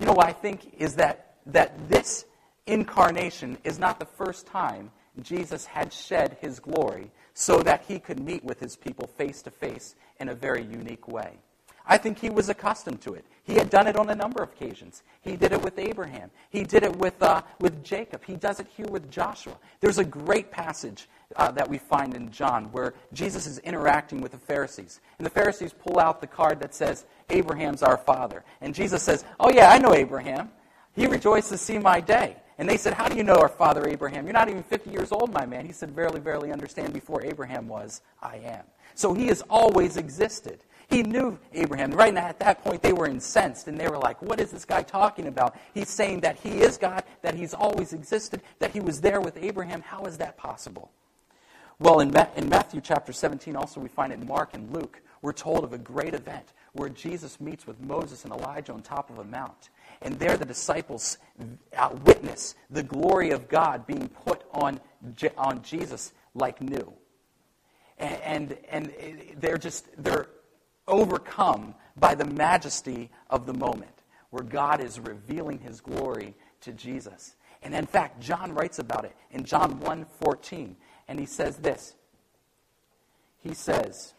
You 0.00 0.06
know 0.06 0.12
what 0.12 0.26
I 0.26 0.32
think 0.32 0.74
is 0.76 0.96
that, 0.96 1.36
that 1.46 1.88
this 1.88 2.24
incarnation 2.66 3.56
is 3.62 3.78
not 3.78 4.00
the 4.00 4.06
first 4.06 4.44
time 4.44 4.90
Jesus 5.22 5.66
had 5.66 5.92
shed 5.92 6.36
his 6.40 6.60
glory 6.60 7.10
so 7.34 7.62
that 7.62 7.84
he 7.86 7.98
could 7.98 8.20
meet 8.20 8.44
with 8.44 8.60
his 8.60 8.76
people 8.76 9.06
face 9.06 9.42
to 9.42 9.50
face 9.50 9.94
in 10.20 10.28
a 10.28 10.34
very 10.34 10.62
unique 10.62 11.08
way. 11.08 11.38
I 11.88 11.96
think 11.96 12.18
he 12.18 12.28
was 12.28 12.50
accustomed 12.50 13.00
to 13.02 13.14
it. 13.14 13.24
He 13.44 13.54
had 13.54 13.70
done 13.70 13.86
it 13.86 13.96
on 13.96 14.10
a 14.10 14.14
number 14.14 14.42
of 14.42 14.50
occasions. 14.50 15.02
He 15.22 15.36
did 15.36 15.52
it 15.52 15.62
with 15.62 15.78
Abraham. 15.78 16.30
He 16.50 16.62
did 16.62 16.82
it 16.82 16.94
with, 16.96 17.20
uh, 17.22 17.40
with 17.60 17.82
Jacob. 17.82 18.22
He 18.26 18.36
does 18.36 18.60
it 18.60 18.66
here 18.76 18.86
with 18.86 19.10
Joshua. 19.10 19.54
There's 19.80 19.96
a 19.96 20.04
great 20.04 20.50
passage 20.50 21.08
uh, 21.36 21.50
that 21.52 21.66
we 21.66 21.78
find 21.78 22.14
in 22.14 22.30
John 22.30 22.64
where 22.72 22.92
Jesus 23.14 23.46
is 23.46 23.58
interacting 23.60 24.20
with 24.20 24.32
the 24.32 24.38
Pharisees. 24.38 25.00
And 25.16 25.24
the 25.24 25.30
Pharisees 25.30 25.72
pull 25.72 25.98
out 25.98 26.20
the 26.20 26.26
card 26.26 26.60
that 26.60 26.74
says, 26.74 27.06
Abraham's 27.30 27.82
our 27.82 27.96
father. 27.96 28.44
And 28.60 28.74
Jesus 28.74 29.02
says, 29.02 29.24
Oh, 29.40 29.50
yeah, 29.50 29.70
I 29.70 29.78
know 29.78 29.94
Abraham. 29.94 30.50
He 30.94 31.06
rejoiced 31.06 31.48
to 31.50 31.58
see 31.58 31.78
my 31.78 32.00
day. 32.00 32.36
And 32.58 32.68
they 32.68 32.76
said, 32.76 32.92
How 32.92 33.08
do 33.08 33.16
you 33.16 33.22
know 33.22 33.36
our 33.36 33.48
father 33.48 33.88
Abraham? 33.88 34.24
You're 34.24 34.34
not 34.34 34.48
even 34.48 34.62
50 34.62 34.90
years 34.90 35.12
old, 35.12 35.32
my 35.32 35.46
man. 35.46 35.64
He 35.64 35.72
said, 35.72 35.92
Verily, 35.92 36.20
verily, 36.20 36.52
understand, 36.52 36.92
before 36.92 37.24
Abraham 37.24 37.68
was, 37.68 38.02
I 38.20 38.36
am. 38.38 38.64
So 38.94 39.14
he 39.14 39.28
has 39.28 39.42
always 39.48 39.96
existed. 39.96 40.60
He 40.90 41.02
knew 41.02 41.38
Abraham. 41.52 41.92
Right 41.92 42.12
now, 42.12 42.26
at 42.26 42.40
that 42.40 42.64
point, 42.64 42.82
they 42.82 42.92
were 42.92 43.06
incensed 43.06 43.68
and 43.68 43.78
they 43.78 43.88
were 43.88 43.98
like, 43.98 44.20
What 44.20 44.40
is 44.40 44.50
this 44.50 44.64
guy 44.64 44.82
talking 44.82 45.28
about? 45.28 45.56
He's 45.72 45.88
saying 45.88 46.20
that 46.20 46.36
he 46.36 46.60
is 46.60 46.76
God, 46.78 47.04
that 47.22 47.34
he's 47.34 47.54
always 47.54 47.92
existed, 47.92 48.42
that 48.58 48.72
he 48.72 48.80
was 48.80 49.00
there 49.00 49.20
with 49.20 49.36
Abraham. 49.36 49.80
How 49.80 50.04
is 50.04 50.18
that 50.18 50.36
possible? 50.36 50.90
Well, 51.78 52.00
in, 52.00 52.12
in 52.36 52.48
Matthew 52.48 52.80
chapter 52.80 53.12
17, 53.12 53.54
also 53.54 53.80
we 53.80 53.88
find 53.88 54.12
it 54.12 54.18
in 54.18 54.26
Mark 54.26 54.54
and 54.54 54.72
Luke, 54.74 55.00
we're 55.22 55.32
told 55.32 55.62
of 55.62 55.72
a 55.72 55.78
great 55.78 56.14
event 56.14 56.52
where 56.72 56.88
Jesus 56.88 57.40
meets 57.40 57.68
with 57.68 57.80
Moses 57.80 58.24
and 58.24 58.32
Elijah 58.32 58.72
on 58.72 58.82
top 58.82 59.10
of 59.10 59.18
a 59.18 59.24
mount. 59.24 59.70
And 60.02 60.18
there 60.18 60.36
the 60.36 60.44
disciples 60.44 61.18
uh, 61.76 61.90
witness 62.04 62.54
the 62.70 62.82
glory 62.82 63.30
of 63.30 63.48
God 63.48 63.86
being 63.86 64.08
put 64.08 64.42
on, 64.52 64.80
on 65.36 65.62
Jesus 65.62 66.12
like 66.34 66.60
new. 66.60 66.92
And, 67.98 68.56
and, 68.70 68.92
and 68.92 69.22
they're 69.40 69.58
just, 69.58 69.86
they're 70.02 70.28
overcome 70.86 71.74
by 71.96 72.14
the 72.14 72.24
majesty 72.24 73.10
of 73.28 73.46
the 73.46 73.54
moment 73.54 73.90
where 74.30 74.44
God 74.44 74.82
is 74.82 75.00
revealing 75.00 75.58
his 75.58 75.80
glory 75.80 76.34
to 76.60 76.72
Jesus. 76.72 77.34
And 77.62 77.74
in 77.74 77.86
fact, 77.86 78.20
John 78.20 78.54
writes 78.54 78.78
about 78.78 79.04
it 79.04 79.16
in 79.30 79.44
John 79.44 79.80
1:14, 79.80 80.74
and 81.08 81.18
he 81.18 81.26
says 81.26 81.56
this. 81.56 81.94
He 83.38 83.54
says, 83.54 84.14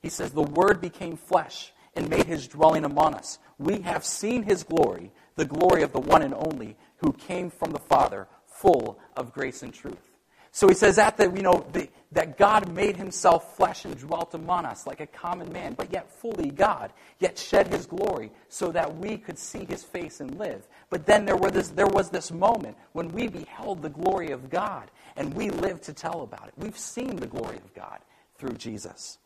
he 0.00 0.08
says, 0.08 0.32
"The 0.32 0.42
word 0.42 0.80
became 0.80 1.16
flesh 1.16 1.72
and 1.96 2.08
made 2.08 2.26
his 2.26 2.48
dwelling 2.48 2.84
among 2.84 3.14
us. 3.14 3.38
We 3.58 3.80
have 3.82 4.04
seen 4.04 4.42
his 4.42 4.62
glory, 4.62 5.12
the 5.36 5.44
glory 5.44 5.82
of 5.82 5.92
the 5.92 6.00
one 6.00 6.22
and 6.22 6.34
only 6.34 6.76
who 6.96 7.12
came 7.12 7.50
from 7.50 7.72
the 7.72 7.78
Father, 7.78 8.26
full 8.46 8.98
of 9.16 9.32
grace 9.32 9.62
and 9.62 9.72
truth." 9.72 10.10
So 10.54 10.68
he 10.68 10.74
says 10.74 10.94
that, 10.96 11.16
the, 11.16 11.24
you 11.24 11.42
know, 11.42 11.66
the, 11.72 11.88
that 12.12 12.38
God 12.38 12.72
made 12.72 12.96
himself 12.96 13.56
flesh 13.56 13.84
and 13.84 13.98
dwelt 13.98 14.34
among 14.34 14.66
us 14.66 14.86
like 14.86 15.00
a 15.00 15.06
common 15.08 15.52
man, 15.52 15.74
but 15.74 15.92
yet 15.92 16.08
fully 16.08 16.50
God, 16.50 16.92
yet 17.18 17.36
shed 17.36 17.66
his 17.66 17.86
glory 17.86 18.30
so 18.48 18.70
that 18.70 18.96
we 18.98 19.16
could 19.16 19.36
see 19.36 19.64
his 19.64 19.82
face 19.82 20.20
and 20.20 20.38
live. 20.38 20.68
But 20.90 21.06
then 21.06 21.24
there, 21.24 21.36
this, 21.50 21.70
there 21.70 21.88
was 21.88 22.08
this 22.08 22.30
moment 22.30 22.76
when 22.92 23.08
we 23.08 23.26
beheld 23.26 23.82
the 23.82 23.88
glory 23.88 24.30
of 24.30 24.48
God, 24.48 24.92
and 25.16 25.34
we 25.34 25.50
live 25.50 25.80
to 25.82 25.92
tell 25.92 26.22
about 26.22 26.46
it. 26.46 26.54
We've 26.56 26.78
seen 26.78 27.16
the 27.16 27.26
glory 27.26 27.56
of 27.56 27.74
God 27.74 27.98
through 28.36 28.54
Jesus. 28.54 29.18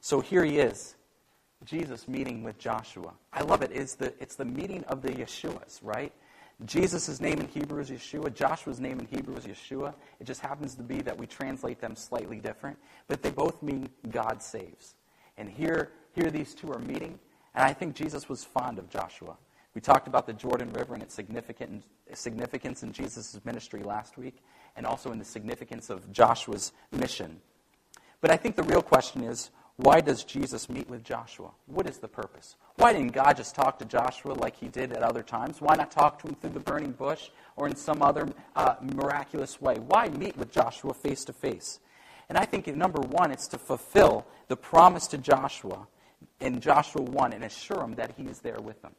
So 0.00 0.20
here 0.20 0.44
he 0.44 0.58
is, 0.58 0.96
Jesus 1.64 2.08
meeting 2.08 2.42
with 2.42 2.58
Joshua. 2.58 3.12
I 3.32 3.42
love 3.42 3.62
it. 3.62 3.70
It's 3.72 3.94
the, 3.94 4.12
it's 4.20 4.36
the 4.36 4.44
meeting 4.44 4.84
of 4.84 5.02
the 5.02 5.10
Yeshuas, 5.10 5.80
right? 5.82 6.12
Jesus' 6.64 7.20
name 7.20 7.40
in 7.40 7.48
Hebrew 7.48 7.80
is 7.80 7.90
Yeshua. 7.90 8.32
Joshua's 8.32 8.80
name 8.80 9.00
in 9.00 9.06
Hebrew 9.06 9.36
is 9.36 9.44
Yeshua. 9.44 9.94
It 10.20 10.24
just 10.24 10.40
happens 10.40 10.74
to 10.76 10.82
be 10.82 11.00
that 11.02 11.18
we 11.18 11.26
translate 11.26 11.80
them 11.80 11.96
slightly 11.96 12.38
different, 12.38 12.78
but 13.08 13.22
they 13.22 13.30
both 13.30 13.62
mean 13.62 13.88
God 14.10 14.42
saves. 14.42 14.94
And 15.36 15.48
here, 15.48 15.92
here 16.12 16.30
these 16.30 16.54
two 16.54 16.72
are 16.72 16.78
meeting, 16.78 17.18
and 17.54 17.64
I 17.64 17.72
think 17.72 17.94
Jesus 17.94 18.28
was 18.28 18.44
fond 18.44 18.78
of 18.78 18.88
Joshua. 18.88 19.36
We 19.74 19.80
talked 19.80 20.06
about 20.06 20.26
the 20.26 20.32
Jordan 20.32 20.72
River 20.72 20.94
and 20.94 21.02
its 21.02 21.14
significance 21.14 22.82
in 22.82 22.92
Jesus' 22.92 23.40
ministry 23.44 23.82
last 23.82 24.16
week, 24.16 24.36
and 24.76 24.86
also 24.86 25.10
in 25.10 25.18
the 25.18 25.24
significance 25.24 25.90
of 25.90 26.12
Joshua's 26.12 26.72
mission. 26.92 27.40
But 28.20 28.30
I 28.30 28.36
think 28.36 28.54
the 28.54 28.62
real 28.62 28.82
question 28.82 29.24
is 29.24 29.50
why 29.76 30.00
does 30.00 30.22
Jesus 30.22 30.68
meet 30.68 30.88
with 30.88 31.02
Joshua? 31.02 31.50
What 31.66 31.88
is 31.88 31.98
the 31.98 32.08
purpose? 32.08 32.54
Why 32.76 32.92
didn't 32.92 33.12
God 33.12 33.36
just 33.36 33.56
talk 33.56 33.78
to 33.80 33.84
Joshua 33.84 34.32
like 34.32 34.56
he 34.56 34.68
did 34.68 34.92
at 34.92 35.02
other 35.02 35.22
times? 35.22 35.60
Why 35.60 35.74
not 35.74 35.90
talk 35.90 36.20
to 36.20 36.28
him 36.28 36.36
through 36.36 36.50
the 36.50 36.60
burning 36.60 36.92
bush 36.92 37.30
or 37.56 37.66
in 37.66 37.74
some 37.74 38.00
other 38.00 38.28
uh, 38.54 38.76
miraculous 38.80 39.60
way? 39.60 39.74
Why 39.74 40.08
meet 40.08 40.36
with 40.36 40.52
Joshua 40.52 40.94
face 40.94 41.24
to 41.24 41.32
face? 41.32 41.80
And 42.28 42.38
I 42.38 42.44
think, 42.44 42.68
number 42.68 43.00
one, 43.00 43.32
it's 43.32 43.48
to 43.48 43.58
fulfill 43.58 44.26
the 44.48 44.56
promise 44.56 45.08
to 45.08 45.18
Joshua 45.18 45.86
in 46.40 46.60
Joshua 46.60 47.02
1 47.02 47.32
and 47.32 47.44
assure 47.44 47.82
him 47.82 47.94
that 47.96 48.14
he 48.16 48.24
is 48.24 48.40
there 48.40 48.60
with 48.60 48.80
them. 48.82 48.92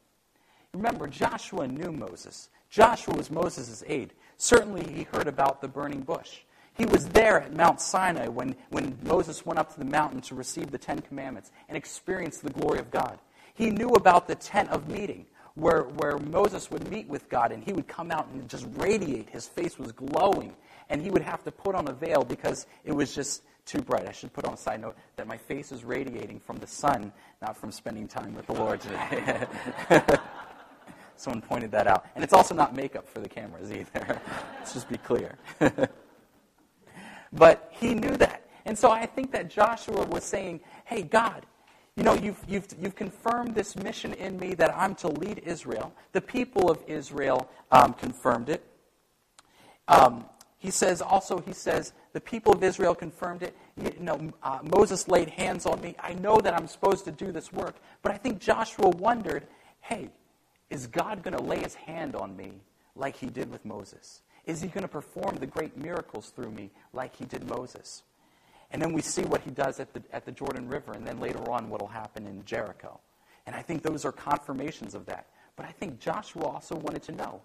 Remember, 0.74 1.08
Joshua 1.08 1.68
knew 1.68 1.92
Moses. 1.92 2.50
Joshua 2.70 3.16
was 3.16 3.32
Moses' 3.32 3.84
aide. 3.88 4.14
Certainly, 4.38 4.94
he 4.94 5.04
heard 5.04 5.28
about 5.28 5.62
the 5.62 5.68
burning 5.68 6.02
bush. 6.02 6.40
He 6.76 6.86
was 6.86 7.08
there 7.10 7.42
at 7.42 7.54
Mount 7.54 7.80
Sinai 7.80 8.28
when, 8.28 8.56
when 8.70 8.98
Moses 9.04 9.46
went 9.46 9.60
up 9.60 9.74
to 9.74 9.80
the 9.80 9.86
mountain 9.86 10.22
to 10.22 10.36
receive 10.36 10.72
the 10.72 10.78
Ten 10.78 11.00
Commandments 11.00 11.52
and 11.70 11.78
experience 11.78 12.40
the 12.40 12.50
glory 12.50 12.80
of 12.80 12.92
God. 12.92 13.18
He 13.54 13.70
knew 13.70 13.90
about 13.90 14.28
the 14.28 14.36
tent 14.36 14.70
of 14.70 14.90
meeting, 14.90 15.26
where, 15.54 15.84
where 15.84 16.18
Moses 16.18 16.70
would 16.70 16.90
meet 16.92 17.08
with 17.08 17.30
God 17.30 17.54
and 17.54 17.64
he 17.64 17.72
would 17.72 17.88
come 17.88 18.12
out 18.12 18.28
and 18.28 18.50
just 18.50 18.68
radiate. 18.76 19.30
His 19.30 19.48
face 19.48 19.80
was 19.80 19.94
glowing. 19.94 20.54
And 20.90 21.02
he 21.02 21.10
would 21.10 21.22
have 21.22 21.44
to 21.46 21.52
put 21.52 21.76
on 21.76 21.88
a 21.88 21.94
veil 21.94 22.24
because 22.24 22.68
it 22.84 22.92
was 22.92 23.16
just 23.16 23.44
too 23.66 23.82
bright. 23.82 24.08
I 24.08 24.12
should 24.12 24.34
put 24.34 24.46
on 24.46 24.54
a 24.54 24.58
side 24.58 24.82
note 24.82 24.96
that 25.16 25.28
my 25.28 25.38
face 25.38 25.72
is 25.72 25.84
radiating 25.84 26.40
from 26.40 26.58
the 26.58 26.68
sun, 26.68 27.12
not 27.42 27.58
from 27.58 27.72
spending 27.72 28.08
time 28.08 28.36
with 28.36 28.46
the 28.46 28.54
Lord 28.54 28.82
today. 28.82 29.48
Someone 31.16 31.42
pointed 31.42 31.72
that 31.72 31.88
out. 31.88 32.06
And 32.16 32.24
it's 32.24 32.34
also 32.34 32.54
not 32.54 32.76
makeup 32.76 33.08
for 33.08 33.20
the 33.20 33.30
cameras 33.30 33.72
either. 33.72 34.22
Let's 34.60 34.74
just 34.74 34.90
be 34.90 34.98
clear. 34.98 35.38
But 37.36 37.70
he 37.72 37.94
knew 37.94 38.16
that. 38.18 38.48
And 38.66 38.78
so 38.78 38.90
I 38.92 39.06
think 39.06 39.32
that 39.32 39.50
Joshua 39.50 40.06
was 40.06 40.24
saying, 40.24 40.62
hey, 40.86 41.04
God, 41.04 41.46
you 41.96 42.04
know, 42.04 42.14
you've, 42.14 42.40
you've, 42.48 42.68
you've 42.80 42.96
confirmed 42.96 43.56
this 43.56 43.76
mission 43.76 44.14
in 44.14 44.38
me 44.38 44.54
that 44.56 44.76
I'm 44.76 44.96
to 44.96 45.08
lead 45.08 45.44
Israel. 45.46 45.94
The 46.12 46.22
people 46.22 46.70
of 46.70 46.84
Israel 46.88 47.50
um, 47.72 47.94
confirmed 47.94 48.50
it. 48.50 48.66
Um, 49.88 50.26
he 50.58 50.72
says, 50.72 51.02
also, 51.02 51.40
he 51.40 51.54
says, 51.54 51.94
the 52.14 52.20
people 52.20 52.54
of 52.54 52.64
Israel 52.64 52.96
confirmed 52.96 53.44
it. 53.44 53.56
You 53.78 53.94
know, 54.00 54.34
uh, 54.42 54.60
Moses 54.64 55.08
laid 55.08 55.30
hands 55.30 55.66
on 55.66 55.80
me. 55.80 55.96
I 56.00 56.14
know 56.14 56.38
that 56.38 56.54
I'm 56.54 56.68
supposed 56.68 57.06
to 57.06 57.12
do 57.12 57.32
this 57.32 57.54
work. 57.54 57.76
But 58.02 58.12
I 58.12 58.18
think 58.18 58.40
Joshua 58.40 58.90
wondered, 58.90 59.46
hey, 59.82 60.10
is 60.70 60.88
God 60.88 61.22
going 61.22 61.38
to 61.38 61.44
lay 61.44 61.60
his 61.60 61.76
hand 61.76 62.16
on 62.16 62.36
me 62.36 62.54
like 62.96 63.16
he 63.16 63.28
did 63.28 63.52
with 63.52 63.64
Moses? 63.64 64.22
Is 64.46 64.62
he 64.62 64.68
going 64.68 64.84
to 64.84 64.88
perform 64.88 65.38
the 65.38 65.48
great 65.48 65.76
miracles 65.76 66.32
through 66.36 66.52
me 66.52 66.72
like 66.94 67.16
he 67.16 67.26
did 67.26 67.50
Moses? 67.50 68.04
And 68.72 68.82
then 68.82 68.94
we 68.94 69.02
see 69.02 69.24
what 69.24 69.42
he 69.42 69.52
does 69.52 69.80
at 69.80 69.94
the, 69.94 70.04
at 70.12 70.26
the 70.26 70.32
Jordan 70.32 70.68
River, 70.68 70.94
and 70.94 71.06
then 71.06 71.20
later 71.20 71.50
on 71.52 71.70
what 71.70 71.82
will 71.82 71.88
happen 71.88 72.28
in 72.28 72.44
Jericho. 72.46 73.00
And 73.46 73.56
I 73.56 73.62
think 73.62 73.84
those 73.84 74.06
are 74.06 74.12
confirmations 74.12 74.96
of 74.96 75.06
that. 75.06 75.28
But 75.56 75.66
I 75.66 75.72
think 75.72 76.00
Joshua 76.00 76.44
also 76.44 76.76
wanted 76.76 77.04
to 77.04 77.12
know 77.14 77.42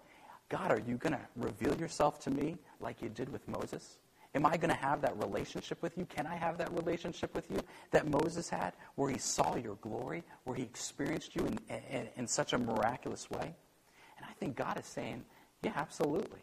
God, 0.49 0.69
are 0.69 0.81
you 0.85 0.97
going 0.97 1.13
to 1.13 1.21
reveal 1.37 1.73
yourself 1.77 2.19
to 2.21 2.29
me 2.29 2.57
like 2.81 3.01
you 3.01 3.07
did 3.07 3.31
with 3.31 3.47
Moses? 3.47 3.97
Am 4.35 4.45
I 4.45 4.57
going 4.57 4.69
to 4.69 4.75
have 4.75 5.01
that 5.01 5.17
relationship 5.17 5.81
with 5.81 5.97
you? 5.97 6.05
Can 6.05 6.27
I 6.27 6.35
have 6.35 6.57
that 6.57 6.71
relationship 6.73 7.33
with 7.33 7.49
you 7.49 7.59
that 7.91 8.07
Moses 8.07 8.49
had, 8.49 8.73
where 8.95 9.09
he 9.09 9.17
saw 9.17 9.55
your 9.55 9.75
glory, 9.75 10.23
where 10.43 10.55
he 10.55 10.63
experienced 10.63 11.35
you 11.35 11.45
in, 11.45 11.57
in, 11.89 12.07
in 12.17 12.27
such 12.27 12.51
a 12.51 12.57
miraculous 12.57 13.29
way? 13.29 13.55
And 14.17 14.25
I 14.29 14.33
think 14.39 14.57
God 14.57 14.77
is 14.77 14.85
saying, 14.85 15.23
yeah, 15.63 15.71
absolutely. 15.75 16.39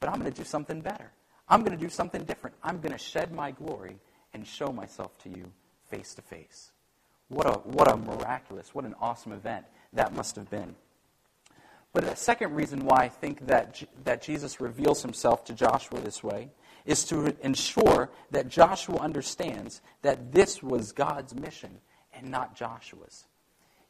But 0.00 0.08
I'm 0.08 0.18
going 0.18 0.32
to 0.32 0.36
do 0.36 0.44
something 0.44 0.80
better. 0.80 1.12
I'm 1.48 1.60
going 1.60 1.76
to 1.76 1.84
do 1.84 1.90
something 1.90 2.24
different. 2.24 2.56
I'm 2.62 2.80
going 2.80 2.92
to 2.92 2.98
shed 2.98 3.32
my 3.32 3.50
glory 3.50 3.98
and 4.32 4.46
show 4.46 4.72
myself 4.72 5.18
to 5.24 5.28
you 5.28 5.52
face 5.88 6.14
to 6.14 6.22
face. 6.22 6.70
What 7.28 7.46
a, 7.46 7.58
what 7.60 7.90
a 7.90 7.96
miraculous, 7.96 8.74
what 8.74 8.84
an 8.84 8.94
awesome 9.00 9.32
event 9.32 9.66
that 9.92 10.14
must 10.14 10.36
have 10.36 10.50
been. 10.50 10.74
But 11.92 12.04
a 12.04 12.16
second 12.16 12.54
reason 12.54 12.84
why 12.84 13.04
I 13.04 13.08
think 13.08 13.46
that, 13.46 13.82
that 14.04 14.22
Jesus 14.22 14.60
reveals 14.60 15.02
himself 15.02 15.44
to 15.46 15.54
Joshua 15.54 16.00
this 16.00 16.22
way 16.22 16.50
is 16.86 17.04
to 17.04 17.36
ensure 17.42 18.10
that 18.30 18.48
Joshua 18.48 18.96
understands 18.98 19.80
that 20.02 20.32
this 20.32 20.62
was 20.62 20.92
God's 20.92 21.34
mission 21.34 21.78
and 22.14 22.30
not 22.30 22.56
Joshua's. 22.56 23.24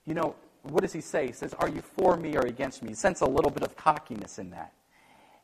You 0.07 0.15
know, 0.15 0.35
what 0.63 0.81
does 0.83 0.93
he 0.93 1.01
say? 1.01 1.27
He 1.27 1.33
says, 1.33 1.55
Are 1.55 1.69
you 1.69 1.83
for 1.83 2.17
me 2.17 2.37
or 2.37 2.41
against 2.41 2.83
me? 2.83 2.91
He 2.91 2.95
sense 2.95 3.21
a 3.21 3.27
little 3.27 3.51
bit 3.51 3.63
of 3.63 3.77
cockiness 3.77 4.39
in 4.39 4.51
that. 4.51 4.73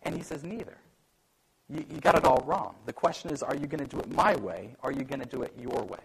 And 0.03 0.15
he 0.15 0.23
says, 0.23 0.45
Neither. 0.45 0.79
You, 1.69 1.85
you 1.91 2.01
got 2.01 2.17
it 2.17 2.25
all 2.25 2.43
wrong. 2.47 2.77
The 2.87 2.93
question 2.93 3.31
is, 3.31 3.43
are 3.43 3.57
you 3.57 3.67
going 3.67 3.85
to 3.85 3.89
do 3.89 3.99
it 3.99 4.11
my 4.13 4.37
way 4.37 4.77
or 4.83 4.91
are 4.91 4.93
you 4.93 5.03
going 5.03 5.21
to 5.21 5.27
do 5.27 5.43
it 5.43 5.53
your 5.59 5.83
way? 5.85 5.99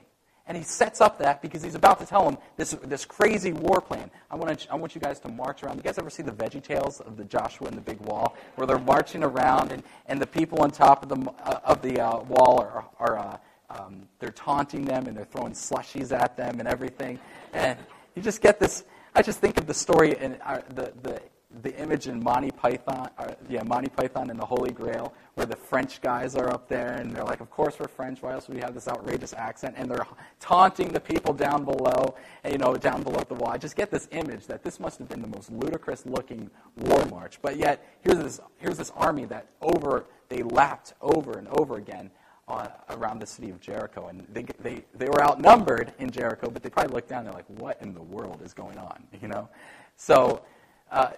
And 0.47 0.58
he 0.58 0.63
sets 0.63 1.01
up 1.01 1.19
that 1.19 1.41
because 1.41 1.62
he's 1.62 1.75
about 1.75 1.99
to 1.99 2.06
tell 2.06 2.27
him 2.27 2.38
this, 2.58 2.71
this 2.84 3.06
crazy 3.06 3.54
war 3.54 3.80
plan. 3.80 4.10
I 4.30 4.36
want, 4.36 4.60
to, 4.60 4.71
I 4.71 4.75
want 4.75 4.95
you 4.95 5.01
guys 5.01 5.19
to 5.21 5.30
march 5.30 5.63
around. 5.63 5.77
You 5.77 5.84
guys 5.84 5.99
ever 5.99 6.10
see 6.10 6.23
the 6.23 6.32
Veggie 6.32 6.63
Tales 6.63 6.99
of 6.99 7.15
the 7.15 7.23
Joshua 7.23 7.67
and 7.67 7.77
the 7.77 7.82
Big 7.82 7.99
Wall, 8.01 8.36
where 8.56 8.65
they're 8.65 8.80
marching 8.80 9.23
around 9.23 9.71
and, 9.71 9.84
and 10.08 10.19
the 10.19 10.25
people 10.25 10.62
on 10.62 10.71
top 10.71 11.04
of 11.04 11.10
the, 11.10 11.32
uh, 11.43 11.60
of 11.63 11.82
the 11.84 12.01
uh, 12.01 12.23
wall 12.23 12.60
are, 12.60 12.86
are 12.99 13.19
uh, 13.19 13.38
um, 13.69 14.08
they're 14.19 14.32
taunting 14.32 14.84
them 14.84 15.08
and 15.08 15.15
they're 15.15 15.25
throwing 15.25 15.54
slushies 15.54 16.12
at 16.12 16.36
them 16.36 16.60
and 16.60 16.67
everything. 16.67 17.19
And 17.54 17.77
you 18.15 18.21
just 18.21 18.41
get 18.41 18.60
this. 18.60 18.84
I 19.13 19.21
just 19.21 19.39
think 19.39 19.58
of 19.58 19.67
the 19.67 19.73
story 19.73 20.17
and 20.17 20.38
uh, 20.43 20.62
the, 20.69 20.91
the 21.04 21.21
the 21.61 21.75
image 21.77 22.07
in 22.07 22.23
Monty 22.23 22.51
Python, 22.51 23.09
yeah, 23.49 23.63
Monty 23.63 23.89
Python 23.89 24.29
and 24.29 24.39
the 24.39 24.45
Holy 24.45 24.71
Grail, 24.71 25.13
where 25.35 25.45
the 25.45 25.55
French 25.55 26.01
guys 26.01 26.35
are 26.35 26.49
up 26.49 26.67
there 26.67 26.93
and 26.93 27.13
they're 27.13 27.23
like, 27.23 27.41
"Of 27.41 27.49
course 27.49 27.77
we're 27.79 27.87
French. 27.87 28.21
Why 28.21 28.33
else 28.33 28.47
would 28.47 28.55
we 28.55 28.61
have 28.61 28.73
this 28.73 28.87
outrageous 28.87 29.33
accent?" 29.33 29.75
And 29.77 29.89
they're 29.89 30.05
taunting 30.39 30.89
the 30.89 30.99
people 30.99 31.33
down 31.33 31.65
below, 31.65 32.15
you 32.49 32.57
know, 32.57 32.75
down 32.75 33.03
below 33.03 33.21
the 33.27 33.35
wall. 33.35 33.51
I 33.51 33.57
just 33.57 33.75
get 33.75 33.91
this 33.91 34.07
image 34.11 34.47
that 34.47 34.63
this 34.63 34.79
must 34.79 34.97
have 34.99 35.09
been 35.09 35.21
the 35.21 35.27
most 35.27 35.51
ludicrous-looking 35.51 36.49
war 36.77 37.05
march. 37.05 37.39
But 37.41 37.57
yet, 37.57 37.85
here's 38.01 38.17
this 38.17 38.39
here's 38.57 38.77
this 38.77 38.91
army 38.95 39.25
that 39.25 39.47
over 39.61 40.05
they 40.29 40.43
lapped 40.43 40.93
over 41.01 41.37
and 41.37 41.47
over 41.49 41.75
again. 41.75 42.11
Uh, 42.47 42.67
around 42.89 43.19
the 43.19 43.25
city 43.25 43.49
of 43.49 43.61
Jericho, 43.61 44.07
and 44.07 44.27
they, 44.33 44.43
they, 44.59 44.83
they 44.95 45.05
were 45.05 45.23
outnumbered 45.23 45.93
in 45.99 46.11
Jericho, 46.11 46.49
but 46.49 46.61
they 46.61 46.69
probably 46.69 46.93
looked 46.93 47.07
down 47.07 47.19
and 47.19 47.27
they're 47.27 47.33
like, 47.35 47.45
"What 47.47 47.81
in 47.81 47.93
the 47.93 48.01
world 48.01 48.41
is 48.43 48.53
going 48.53 48.77
on?" 48.77 49.03
You 49.21 49.29
know, 49.29 49.47
so 49.95 50.43
uh, 50.91 51.11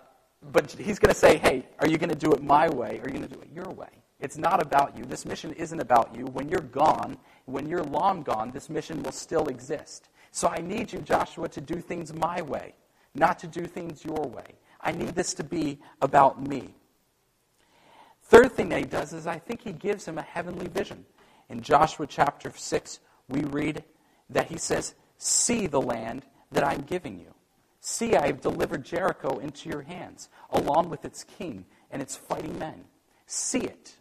but 0.52 0.72
he's 0.72 1.00
going 1.00 1.14
to 1.14 1.20
say, 1.20 1.38
hey, 1.38 1.66
are 1.80 1.88
you 1.88 1.98
going 1.98 2.10
to 2.10 2.16
do 2.16 2.32
it 2.32 2.44
my 2.44 2.70
way 2.70 3.00
or 3.00 3.04
are 3.04 3.08
you 3.08 3.18
going 3.18 3.28
to 3.28 3.34
do 3.34 3.42
it 3.42 3.50
your 3.54 3.70
way? 3.72 3.90
It's 4.20 4.38
not 4.38 4.62
about 4.62 4.98
you. 4.98 5.04
This 5.06 5.26
mission 5.26 5.52
isn't 5.54 5.80
about 5.80 6.16
you. 6.16 6.26
When 6.28 6.48
you're 6.48 6.62
gone, 6.62 7.18
when 7.46 7.68
you're 7.68 7.84
long 7.84 8.24
gone, 8.24 8.52
this 8.52 8.70
mission 8.70 9.04
will 9.04 9.12
still 9.12 9.48
exist. 9.48 10.10
So 10.32 10.48
I 10.48 10.60
need 10.60 10.92
you, 10.94 11.00
Joshua, 11.00 11.50
to 11.50 11.62
do 11.62 11.76
things 11.76 12.14
my 12.14 12.42
way, 12.42 12.74
not 13.16 13.38
to 13.40 13.48
do 13.48 13.66
things 13.66 14.04
your 14.06 14.24
way. 14.28 14.56
I 14.82 14.92
need 14.92 15.10
this 15.10 15.34
to 15.36 15.44
be 15.44 15.80
about 16.02 16.46
me. 16.48 16.74
Third 18.24 18.52
thing 18.54 18.70
that 18.70 18.80
he 18.80 18.86
does 18.86 19.14
is 19.14 19.28
I 19.28 19.40
think 19.40 19.62
he 19.62 19.74
gives 19.74 20.08
him 20.08 20.18
a 20.18 20.22
heavenly 20.22 20.68
vision. 20.68 21.06
In 21.50 21.62
Joshua 21.62 22.08
chapter 22.08 22.52
6, 22.56 23.00
we 23.28 23.42
read 23.42 23.84
that 24.30 24.48
he 24.48 24.58
says, 24.58 24.96
See 25.18 25.68
the 25.68 25.82
land 25.82 26.26
that 26.52 26.64
I'm 26.64 26.82
giving 26.82 27.20
you. 27.20 27.34
See, 27.86 28.16
I 28.16 28.28
have 28.28 28.40
delivered 28.40 28.86
Jericho 28.86 29.40
into 29.40 29.68
your 29.68 29.82
hands, 29.82 30.30
along 30.52 30.90
with 30.90 31.04
its 31.04 31.26
king 31.26 31.66
and 31.92 32.02
its 32.02 32.16
fighting 32.16 32.58
men. 32.58 32.86
See 33.26 33.60
it. 33.60 33.98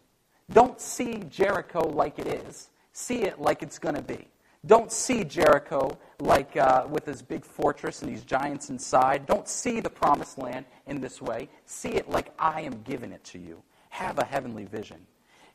Don't 0.53 0.79
see 0.79 1.25
Jericho 1.29 1.89
like 1.89 2.17
it 2.17 2.27
is. 2.27 2.69
See 2.93 3.23
it 3.23 3.41
like 3.41 3.61
it's 3.61 3.79
going 3.79 3.95
to 3.95 4.01
be. 4.01 4.29
Don't 4.65 4.89
see 4.89 5.25
Jericho 5.25 5.97
like 6.21 6.55
uh, 6.55 6.87
with 6.89 7.03
this 7.03 7.21
big 7.21 7.43
fortress 7.43 8.01
and 8.01 8.09
these 8.09 8.23
giants 8.23 8.69
inside. 8.69 9.25
Don't 9.25 9.49
see 9.49 9.81
the 9.81 9.89
promised 9.89 10.37
land 10.37 10.63
in 10.87 11.01
this 11.01 11.21
way. 11.21 11.49
See 11.65 11.89
it 11.89 12.09
like 12.09 12.31
I 12.39 12.61
am 12.61 12.83
giving 12.83 13.11
it 13.11 13.25
to 13.25 13.37
you. 13.37 13.61
Have 13.89 14.17
a 14.17 14.23
heavenly 14.23 14.63
vision. 14.63 15.05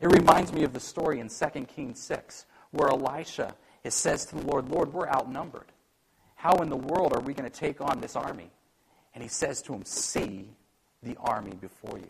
It 0.03 0.13
reminds 0.13 0.53
me 0.53 0.65
of 0.65 0.75
the 0.75 0.81
story 0.81 1.21
in 1.21 1.31
2 1.31 1.65
Kings 1.65 1.99
6 2.01 2.45
where 2.73 2.91
Elisha 2.91 3.55
says 3.89 4.27
to 4.27 4.37
the 4.37 4.47
Lord, 4.47 4.69
Lord, 4.69 4.93
we're 4.93 5.09
outnumbered. 5.09 5.73
How 6.39 6.55
in 6.59 6.71
the 6.71 6.77
world 6.77 7.13
are 7.15 7.21
we 7.21 7.35
going 7.35 7.51
to 7.51 7.57
take 7.57 7.81
on 7.81 8.01
this 8.01 8.15
army? 8.15 8.49
And 9.13 9.25
he 9.25 9.29
says 9.29 9.61
to 9.63 9.75
him, 9.75 9.85
See 9.85 10.49
the 11.03 11.17
army 11.17 11.57
before 11.61 11.99
you. 11.99 12.09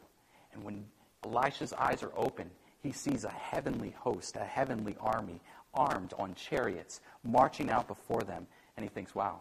And 0.53 0.63
when 0.63 0.85
Elisha's 1.25 1.73
eyes 1.73 2.03
are 2.03 2.13
open, 2.15 2.51
he 2.83 2.93
sees 2.93 3.25
a 3.25 3.31
heavenly 3.31 3.95
host, 3.99 4.37
a 4.37 4.45
heavenly 4.45 4.97
army, 5.01 5.41
armed 5.73 6.13
on 6.19 6.35
chariots, 6.35 7.01
marching 7.25 7.71
out 7.71 7.89
before 7.89 8.21
them. 8.21 8.47
And 8.77 8.85
he 8.85 8.91
thinks, 8.91 9.15
Wow, 9.15 9.41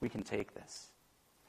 we 0.00 0.08
can 0.08 0.22
take 0.22 0.54
this. 0.54 0.92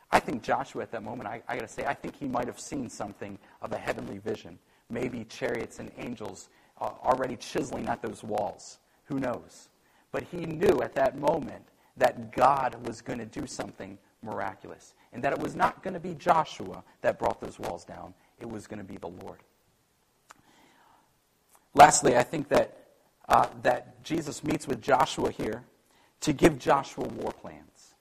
I 0.10 0.20
think 0.20 0.42
Joshua 0.42 0.82
at 0.82 0.92
that 0.94 1.04
moment, 1.04 1.30
I, 1.30 1.44
I 1.48 1.54
got 1.54 1.68
to 1.68 1.72
say, 1.72 1.86
I 1.86 1.94
think 1.94 2.16
he 2.16 2.28
might 2.28 2.48
have 2.48 2.60
seen 2.60 2.90
something 2.90 3.38
of 3.62 3.72
a 3.72 3.78
heavenly 3.78 4.18
vision. 4.18 4.58
Maybe 4.90 5.26
chariots 5.26 5.78
and 5.78 5.92
angels 6.00 6.50
uh, 6.82 6.90
already 7.04 7.36
chiseling 7.36 7.88
at 7.88 8.02
those 8.02 8.24
walls. 8.24 8.80
Who 9.06 9.20
knows? 9.20 9.70
But 10.12 10.24
he 10.24 10.48
knew 10.48 10.82
at 10.82 10.96
that 10.96 11.20
moment 11.20 11.68
that 11.98 12.32
God 12.32 12.76
was 12.86 13.02
going 13.02 13.20
to 13.20 13.26
do 13.26 13.46
something 13.46 13.98
miraculous. 14.24 14.94
And 15.12 15.24
that 15.24 15.34
it 15.34 15.40
was 15.40 15.56
not 15.56 15.84
going 15.84 15.94
to 15.94 16.00
be 16.00 16.16
Joshua 16.16 16.84
that 17.02 17.20
brought 17.20 17.40
those 17.40 17.60
walls 17.60 17.86
down, 17.86 18.14
it 18.40 18.50
was 18.50 18.68
going 18.68 18.80
to 18.80 18.86
be 18.86 18.98
the 18.98 19.08
Lord. 19.08 19.40
Lastly, 21.76 22.16
I 22.16 22.24
think 22.24 22.50
that, 22.50 22.78
uh, 23.30 23.48
that 23.64 24.04
Jesus 24.04 24.44
meets 24.44 24.68
with 24.68 24.82
Joshua 24.82 25.32
here 25.32 25.64
to 26.22 26.34
give 26.34 26.60
Joshua 26.60 27.06
war 27.06 27.32
plans. 27.32 27.96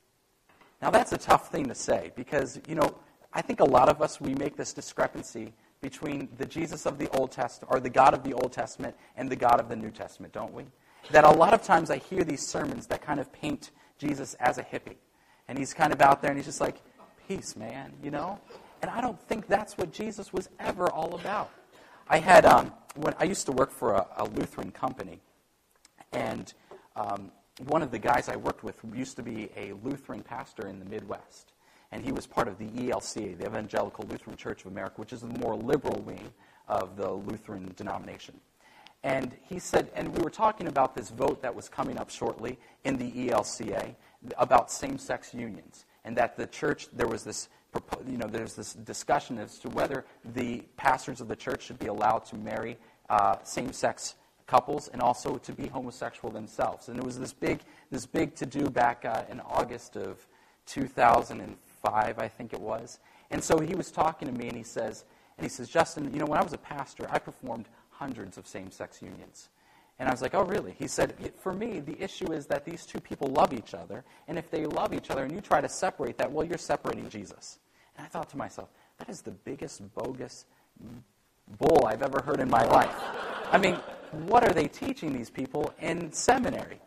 Now, 0.81 0.91
that's 0.91 1.13
a 1.13 1.19
tough 1.19 1.51
thing 1.51 1.69
to 1.69 1.75
say 1.75 2.13
because, 2.17 2.61
you 2.69 2.75
know, 2.75 2.95
I 3.33 3.41
think 3.41 3.61
a 3.61 3.65
lot 3.65 3.89
of 3.89 4.03
us, 4.03 4.21
we 4.21 4.35
make 4.35 4.57
this 4.57 4.73
discrepancy 4.73 5.53
between 5.81 6.29
the 6.39 6.47
Jesus 6.47 6.87
of 6.87 6.99
the 6.99 7.09
Old 7.17 7.33
Testament, 7.33 7.73
or 7.73 7.81
the 7.81 7.91
God 7.91 8.15
of 8.15 8.23
the 8.23 8.35
Old 8.35 8.53
Testament, 8.53 8.95
and 9.17 9.29
the 9.29 9.37
God 9.37 9.59
of 9.59 9.69
the 9.69 9.77
New 9.77 9.91
Testament, 9.91 10.33
don't 10.33 10.53
we? 10.53 10.65
That 11.11 11.25
a 11.25 11.31
lot 11.31 11.55
of 11.55 11.63
times 11.63 11.91
I 11.91 11.97
hear 11.97 12.25
these 12.25 12.47
sermons 12.47 12.87
that 12.87 13.03
kind 13.03 13.19
of 13.19 13.33
paint 13.33 13.71
Jesus 14.03 14.35
as 14.35 14.59
a 14.59 14.63
hippie. 14.63 14.97
And 15.49 15.57
he's 15.57 15.73
kind 15.73 15.93
of 15.93 16.03
out 16.03 16.21
there 16.21 16.31
and 16.31 16.39
he's 16.39 16.47
just 16.47 16.61
like, 16.61 16.83
peace, 17.29 17.57
man, 17.57 17.93
you 18.03 18.11
know? 18.11 18.39
And 18.83 18.91
I 18.91 19.01
don't 19.01 19.21
think 19.29 19.47
that's 19.47 19.79
what 19.79 19.93
Jesus 19.93 20.33
was 20.33 20.49
ever 20.59 20.91
all 20.91 21.15
about. 21.15 21.51
I 22.09 22.19
had, 22.19 22.45
um, 22.45 22.73
when 22.97 23.15
I 23.19 23.25
used 23.25 23.47
to 23.47 23.53
work 23.53 23.71
for 23.71 23.95
a, 23.95 24.07
a 24.19 24.25
Lutheran 24.25 24.73
company, 24.73 25.21
and 26.13 26.53
um, 26.97 27.31
one 27.69 27.81
of 27.83 27.91
the 27.91 27.99
guys 27.99 28.29
I 28.29 28.37
worked 28.37 28.65
with 28.65 28.79
used 28.93 29.17
to 29.17 29.23
be 29.23 29.51
a 29.57 29.73
Lutheran 29.85 30.23
pastor 30.23 30.67
in 30.67 30.79
the 30.79 30.85
Midwest. 30.85 31.53
And 31.93 32.05
he 32.05 32.11
was 32.11 32.27
part 32.27 32.49
of 32.49 32.59
the 32.59 32.67
ELCA, 32.67 33.39
the 33.39 33.47
Evangelical 33.47 34.07
Lutheran 34.09 34.37
Church 34.37 34.65
of 34.65 34.73
America, 34.73 34.95
which 34.97 35.13
is 35.13 35.21
the 35.21 35.39
more 35.39 35.55
liberal 35.55 36.01
wing 36.01 36.33
of 36.67 36.97
the 36.97 37.11
Lutheran 37.11 37.73
denomination. 37.77 38.35
And 39.05 39.37
he 39.49 39.59
said, 39.59 39.91
and 39.95 40.17
we 40.17 40.23
were 40.23 40.31
talking 40.31 40.69
about 40.69 40.95
this 40.95 41.11
vote 41.11 41.43
that 41.43 41.55
was 41.55 41.69
coming 41.69 41.99
up 41.99 42.09
shortly 42.09 42.59
in 42.85 42.97
the 42.97 43.11
ELCA 43.29 43.95
about 44.39 44.71
same 44.71 44.97
sex 44.97 45.35
unions. 45.35 45.87
And 46.05 46.17
that 46.17 46.37
the 46.37 46.47
church, 46.47 46.89
there 46.93 47.09
was 47.09 47.25
this, 47.25 47.49
you 48.07 48.17
know, 48.17 48.27
there's 48.27 48.55
this 48.55 48.75
discussion 48.75 49.39
as 49.39 49.59
to 49.61 49.69
whether 49.71 50.05
the 50.35 50.63
pastors 50.77 51.21
of 51.21 51.29
the 51.29 51.37
church 51.37 51.65
should 51.65 51.79
be 51.79 51.87
allowed 51.87 52.25
to 52.27 52.37
marry 52.37 52.77
uh, 53.11 53.37
same 53.43 53.73
sex 53.73 54.15
couples 54.47 54.89
and 54.89 55.01
also 55.01 55.37
to 55.39 55.53
be 55.53 55.67
homosexual 55.67 56.31
themselves. 56.33 56.89
And 56.89 56.99
it 56.99 57.05
was 57.05 57.19
this 57.19 57.33
big, 57.33 57.61
this 57.91 58.07
big 58.07 58.35
to 58.37 58.47
do 58.47 58.69
back 58.69 59.05
uh, 59.05 59.25
in 59.31 59.41
August 59.41 59.97
of 59.97 60.27
2005, 60.67 62.19
I 62.19 62.29
think 62.29 62.53
it 62.53 62.61
was. 62.61 63.01
And 63.31 63.43
so 63.43 63.59
he 63.59 63.75
was 63.75 63.91
talking 63.91 64.29
to 64.29 64.35
me 64.35 64.49
and 64.49 64.57
he 64.57 64.63
says, 64.63 65.05
and 65.39 65.45
he 65.45 65.49
says, 65.49 65.69
Justin, 65.69 66.13
you 66.13 66.21
know, 66.21 66.27
when 66.27 66.39
I 66.39 66.43
was 66.43 66.53
a 66.53 66.59
pastor, 66.59 67.09
I 67.11 67.19
performed 67.19 67.67
hundreds 68.03 68.37
of 68.37 68.49
same 68.49 68.69
sex 68.73 69.01
unions. 69.01 69.49
And 70.01 70.09
I 70.09 70.13
was 70.13 70.23
like, 70.23 70.35
oh, 70.35 70.43
really? 70.43 70.75
He 70.77 70.89
said, 70.89 71.15
for 71.39 71.53
me, 71.53 71.79
the 71.79 71.97
issue 72.03 72.33
is 72.33 72.47
that 72.47 72.65
these 72.65 72.85
two 72.85 72.99
people 72.99 73.29
love 73.29 73.53
each 73.53 73.75
other. 73.75 74.03
And 74.27 74.37
if 74.37 74.51
they 74.51 74.67
love 74.67 74.93
each 74.93 75.11
other 75.11 75.23
and 75.23 75.33
you 75.33 75.41
try 75.41 75.61
to 75.61 75.69
separate 75.69 76.19
that, 76.19 76.33
well, 76.33 76.45
you're 76.45 76.59
separating 76.59 77.09
Jesus. 77.09 77.61
And 77.97 78.05
I 78.05 78.09
thought 78.09 78.29
to 78.31 78.37
myself, 78.37 78.71
that 78.99 79.09
is 79.09 79.21
the 79.23 79.31
biggest 79.31 79.81
bogus 79.95 80.47
bull 81.59 81.87
I've 81.87 82.03
ever 82.03 82.21
heard 82.23 82.41
in 82.41 82.51
my 82.51 82.65
life. 82.65 82.97
I 83.53 83.59
mean, 83.59 83.77
what 84.27 84.43
are 84.43 84.53
they 84.53 84.67
teaching 84.67 85.13
these 85.13 85.31
people 85.31 85.73
in 85.81 86.11
seminary? 86.11 86.81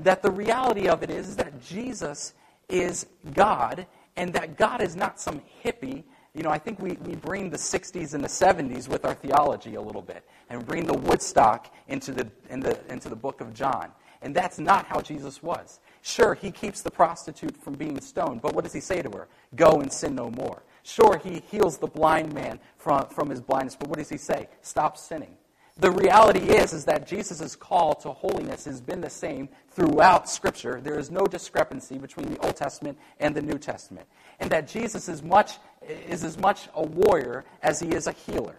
That 0.00 0.20
the 0.20 0.30
reality 0.30 0.86
of 0.88 1.02
it 1.02 1.10
is, 1.10 1.36
that 1.36 1.62
Jesus 1.62 2.34
is 2.68 3.06
God, 3.32 3.86
and 4.16 4.34
that 4.34 4.58
God 4.58 4.82
is 4.82 4.94
not 4.94 5.18
some 5.18 5.40
hippie 5.64 6.04
you 6.34 6.42
know, 6.42 6.50
I 6.50 6.58
think 6.58 6.80
we, 6.80 6.92
we 7.04 7.14
bring 7.14 7.50
the 7.50 7.56
60s 7.56 8.14
and 8.14 8.22
the 8.22 8.28
70s 8.28 8.88
with 8.88 9.04
our 9.04 9.14
theology 9.14 9.74
a 9.74 9.80
little 9.80 10.02
bit 10.02 10.24
and 10.50 10.64
bring 10.66 10.86
the 10.86 10.94
Woodstock 10.94 11.74
into 11.88 12.12
the, 12.12 12.28
in 12.50 12.60
the, 12.60 12.78
into 12.92 13.08
the 13.08 13.16
book 13.16 13.40
of 13.40 13.54
John. 13.54 13.90
And 14.22 14.34
that's 14.34 14.58
not 14.58 14.86
how 14.86 15.00
Jesus 15.00 15.42
was. 15.42 15.80
Sure, 16.02 16.34
he 16.34 16.50
keeps 16.50 16.82
the 16.82 16.90
prostitute 16.90 17.56
from 17.56 17.74
being 17.74 18.00
stoned, 18.00 18.42
but 18.42 18.54
what 18.54 18.64
does 18.64 18.72
he 18.72 18.80
say 18.80 19.00
to 19.02 19.10
her? 19.10 19.28
Go 19.54 19.80
and 19.80 19.92
sin 19.92 20.14
no 20.14 20.30
more. 20.30 20.62
Sure, 20.82 21.18
he 21.18 21.42
heals 21.50 21.78
the 21.78 21.86
blind 21.86 22.32
man 22.32 22.58
from, 22.76 23.06
from 23.08 23.30
his 23.30 23.40
blindness, 23.40 23.76
but 23.76 23.88
what 23.88 23.98
does 23.98 24.08
he 24.08 24.16
say? 24.16 24.48
Stop 24.62 24.96
sinning. 24.96 25.36
The 25.80 25.90
reality 25.92 26.40
is, 26.40 26.72
is 26.72 26.84
that 26.86 27.06
Jesus' 27.06 27.54
call 27.54 27.94
to 27.96 28.10
holiness 28.10 28.64
has 28.64 28.80
been 28.80 29.00
the 29.00 29.10
same 29.10 29.48
throughout 29.70 30.28
Scripture. 30.28 30.80
There 30.82 30.98
is 30.98 31.08
no 31.10 31.24
discrepancy 31.24 31.98
between 31.98 32.34
the 32.34 32.38
Old 32.40 32.56
Testament 32.56 32.98
and 33.20 33.34
the 33.34 33.42
New 33.42 33.58
Testament. 33.58 34.08
And 34.40 34.50
that 34.50 34.66
Jesus 34.66 35.08
is, 35.08 35.22
much, 35.22 35.58
is 36.08 36.24
as 36.24 36.36
much 36.36 36.68
a 36.74 36.82
warrior 36.82 37.44
as 37.62 37.78
he 37.78 37.90
is 37.90 38.08
a 38.08 38.12
healer. 38.12 38.56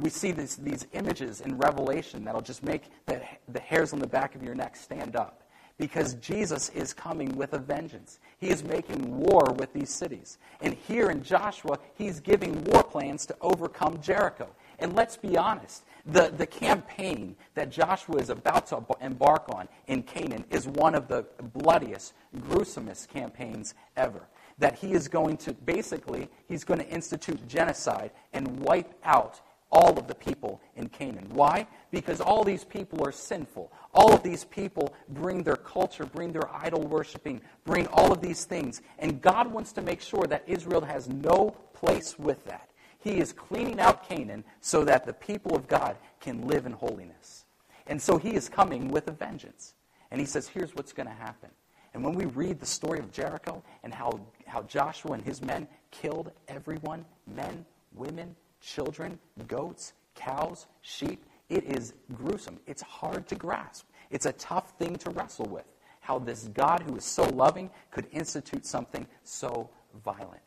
We 0.00 0.08
see 0.08 0.32
this, 0.32 0.56
these 0.56 0.86
images 0.92 1.42
in 1.42 1.58
Revelation 1.58 2.24
that'll 2.24 2.40
just 2.40 2.64
make 2.64 2.84
the, 3.06 3.20
the 3.48 3.60
hairs 3.60 3.92
on 3.92 3.98
the 3.98 4.06
back 4.06 4.34
of 4.34 4.42
your 4.42 4.54
neck 4.54 4.74
stand 4.74 5.16
up 5.16 5.42
because 5.78 6.14
Jesus 6.14 6.70
is 6.70 6.94
coming 6.94 7.36
with 7.36 7.52
a 7.52 7.58
vengeance. 7.58 8.20
He 8.38 8.48
is 8.48 8.62
making 8.64 9.16
war 9.16 9.54
with 9.58 9.72
these 9.72 9.90
cities. 9.90 10.38
And 10.60 10.74
here 10.74 11.10
in 11.10 11.22
Joshua, 11.22 11.78
he's 11.94 12.20
giving 12.20 12.64
war 12.64 12.82
plans 12.82 13.26
to 13.26 13.36
overcome 13.40 14.00
Jericho. 14.00 14.48
And 14.78 14.94
let's 14.94 15.16
be 15.16 15.36
honest, 15.36 15.84
the, 16.06 16.32
the 16.36 16.46
campaign 16.46 17.36
that 17.54 17.70
Joshua 17.70 18.16
is 18.16 18.30
about 18.30 18.66
to 18.68 18.84
embark 19.00 19.48
on 19.48 19.68
in 19.86 20.02
Canaan 20.02 20.44
is 20.50 20.66
one 20.66 20.94
of 20.94 21.08
the 21.08 21.24
bloodiest, 21.54 22.14
gruesomest 22.36 23.08
campaigns 23.08 23.74
ever. 23.96 24.22
That 24.58 24.76
he 24.76 24.92
is 24.92 25.08
going 25.08 25.38
to, 25.38 25.52
basically, 25.52 26.28
he's 26.46 26.64
going 26.64 26.80
to 26.80 26.88
institute 26.88 27.46
genocide 27.48 28.10
and 28.32 28.60
wipe 28.60 28.92
out 29.04 29.40
all 29.72 29.98
of 29.98 30.06
the 30.06 30.14
people 30.14 30.60
in 30.76 30.88
Canaan. 30.88 31.26
Why? 31.30 31.66
Because 31.90 32.20
all 32.20 32.44
these 32.44 32.64
people 32.64 33.04
are 33.04 33.10
sinful. 33.10 33.72
All 33.92 34.12
of 34.12 34.22
these 34.22 34.44
people 34.44 34.94
bring 35.08 35.42
their 35.42 35.56
culture, 35.56 36.06
bring 36.06 36.32
their 36.32 36.48
idol 36.54 36.82
worshiping, 36.82 37.40
bring 37.64 37.88
all 37.88 38.12
of 38.12 38.20
these 38.20 38.44
things. 38.44 38.82
And 39.00 39.20
God 39.20 39.50
wants 39.50 39.72
to 39.72 39.82
make 39.82 40.00
sure 40.00 40.26
that 40.28 40.44
Israel 40.46 40.82
has 40.82 41.08
no 41.08 41.56
place 41.72 42.16
with 42.18 42.44
that. 42.44 42.68
He 43.04 43.20
is 43.20 43.34
cleaning 43.34 43.78
out 43.80 44.08
Canaan 44.08 44.44
so 44.62 44.82
that 44.84 45.04
the 45.04 45.12
people 45.12 45.54
of 45.54 45.68
God 45.68 45.96
can 46.20 46.48
live 46.48 46.64
in 46.64 46.72
holiness. 46.72 47.44
And 47.86 48.00
so 48.00 48.16
he 48.16 48.34
is 48.34 48.48
coming 48.48 48.88
with 48.88 49.06
a 49.08 49.12
vengeance. 49.12 49.74
And 50.10 50.18
he 50.18 50.26
says, 50.26 50.48
here's 50.48 50.74
what's 50.74 50.94
going 50.94 51.08
to 51.08 51.14
happen. 51.14 51.50
And 51.92 52.02
when 52.02 52.14
we 52.14 52.24
read 52.24 52.58
the 52.58 52.66
story 52.66 52.98
of 52.98 53.12
Jericho 53.12 53.62
and 53.82 53.92
how, 53.92 54.20
how 54.46 54.62
Joshua 54.62 55.12
and 55.12 55.22
his 55.22 55.42
men 55.42 55.68
killed 55.90 56.32
everyone 56.48 57.04
men, 57.26 57.66
women, 57.94 58.34
children, 58.62 59.18
goats, 59.46 59.92
cows, 60.14 60.66
sheep. 60.80 61.24
It 61.50 61.64
is 61.64 61.92
gruesome. 62.14 62.58
It's 62.66 62.82
hard 62.82 63.28
to 63.28 63.34
grasp. 63.34 63.86
It's 64.10 64.26
a 64.26 64.32
tough 64.32 64.70
thing 64.78 64.96
to 64.96 65.10
wrestle 65.10 65.46
with. 65.46 65.66
How 66.00 66.18
this 66.18 66.48
God 66.54 66.82
who 66.82 66.96
is 66.96 67.04
so 67.04 67.24
loving 67.24 67.70
could 67.90 68.06
institute 68.12 68.64
something 68.64 69.06
so 69.24 69.68
violent. 70.04 70.40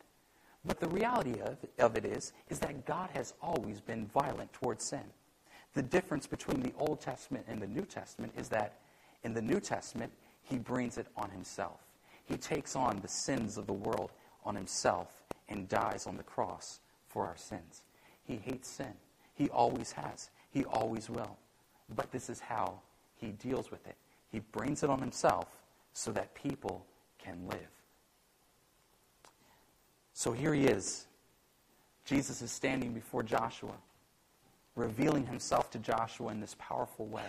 But 0.64 0.80
the 0.80 0.88
reality 0.88 1.40
of, 1.40 1.56
of 1.78 1.96
it 1.96 2.04
is, 2.04 2.32
is 2.48 2.58
that 2.60 2.84
God 2.84 3.10
has 3.14 3.34
always 3.40 3.80
been 3.80 4.06
violent 4.06 4.52
towards 4.52 4.84
sin. 4.84 5.04
The 5.74 5.82
difference 5.82 6.26
between 6.26 6.60
the 6.62 6.72
Old 6.78 7.00
Testament 7.00 7.46
and 7.48 7.60
the 7.60 7.66
New 7.66 7.84
Testament 7.84 8.32
is 8.36 8.48
that 8.48 8.78
in 9.22 9.34
the 9.34 9.42
New 9.42 9.60
Testament, 9.60 10.12
he 10.42 10.58
brings 10.58 10.98
it 10.98 11.06
on 11.16 11.30
himself. 11.30 11.80
He 12.24 12.36
takes 12.36 12.76
on 12.76 13.00
the 13.00 13.08
sins 13.08 13.56
of 13.56 13.66
the 13.66 13.72
world 13.72 14.10
on 14.44 14.54
himself 14.54 15.22
and 15.48 15.68
dies 15.68 16.06
on 16.06 16.16
the 16.16 16.22
cross 16.22 16.80
for 17.08 17.26
our 17.26 17.36
sins. 17.36 17.84
He 18.24 18.36
hates 18.36 18.68
sin. 18.68 18.92
He 19.34 19.48
always 19.50 19.92
has. 19.92 20.30
He 20.50 20.64
always 20.64 21.08
will. 21.08 21.36
But 21.94 22.10
this 22.12 22.28
is 22.28 22.40
how 22.40 22.80
he 23.16 23.28
deals 23.28 23.70
with 23.70 23.86
it. 23.86 23.96
He 24.30 24.40
brings 24.40 24.82
it 24.82 24.90
on 24.90 25.00
himself 25.00 25.46
so 25.92 26.12
that 26.12 26.34
people 26.34 26.84
can 27.18 27.48
live. 27.48 27.77
So 30.18 30.32
here 30.32 30.52
he 30.52 30.64
is. 30.64 31.06
Jesus 32.04 32.42
is 32.42 32.50
standing 32.50 32.92
before 32.92 33.22
Joshua, 33.22 33.74
revealing 34.74 35.24
himself 35.24 35.70
to 35.70 35.78
Joshua 35.78 36.32
in 36.32 36.40
this 36.40 36.56
powerful 36.58 37.06
way, 37.06 37.22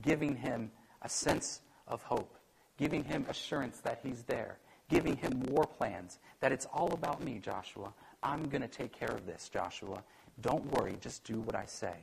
giving 0.00 0.36
him 0.36 0.70
a 1.02 1.08
sense 1.08 1.60
of 1.88 2.00
hope, 2.04 2.36
giving 2.76 3.02
him 3.02 3.26
assurance 3.28 3.80
that 3.80 3.98
he's 4.00 4.22
there, 4.22 4.58
giving 4.88 5.16
him 5.16 5.40
war 5.48 5.66
plans, 5.66 6.20
that 6.38 6.52
it's 6.52 6.66
all 6.72 6.92
about 6.92 7.20
me, 7.20 7.40
Joshua. 7.40 7.92
I'm 8.22 8.48
going 8.48 8.62
to 8.62 8.68
take 8.68 8.92
care 8.92 9.10
of 9.10 9.26
this, 9.26 9.48
Joshua. 9.48 10.00
Don't 10.40 10.64
worry, 10.74 10.96
just 11.00 11.24
do 11.24 11.40
what 11.40 11.56
I 11.56 11.64
say. 11.66 11.94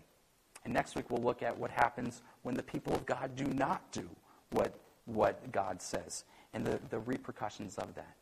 And 0.65 0.73
next 0.73 0.97
week 0.97 1.09
we'll 1.09 1.23
look 1.23 1.41
at 1.41 1.57
what 1.57 1.71
happens 1.71 2.21
when 2.43 2.55
the 2.55 2.63
people 2.63 2.93
of 2.93 3.05
God 3.05 3.33
do 3.37 3.45
not 3.45 3.89
do 3.93 4.09
what, 4.49 4.77
what 5.05 5.53
God 5.53 5.81
says 5.81 6.25
and 6.53 6.65
the, 6.65 6.81
the 6.89 6.99
repercussions 6.99 7.77
of 7.77 7.95
that. 7.95 8.13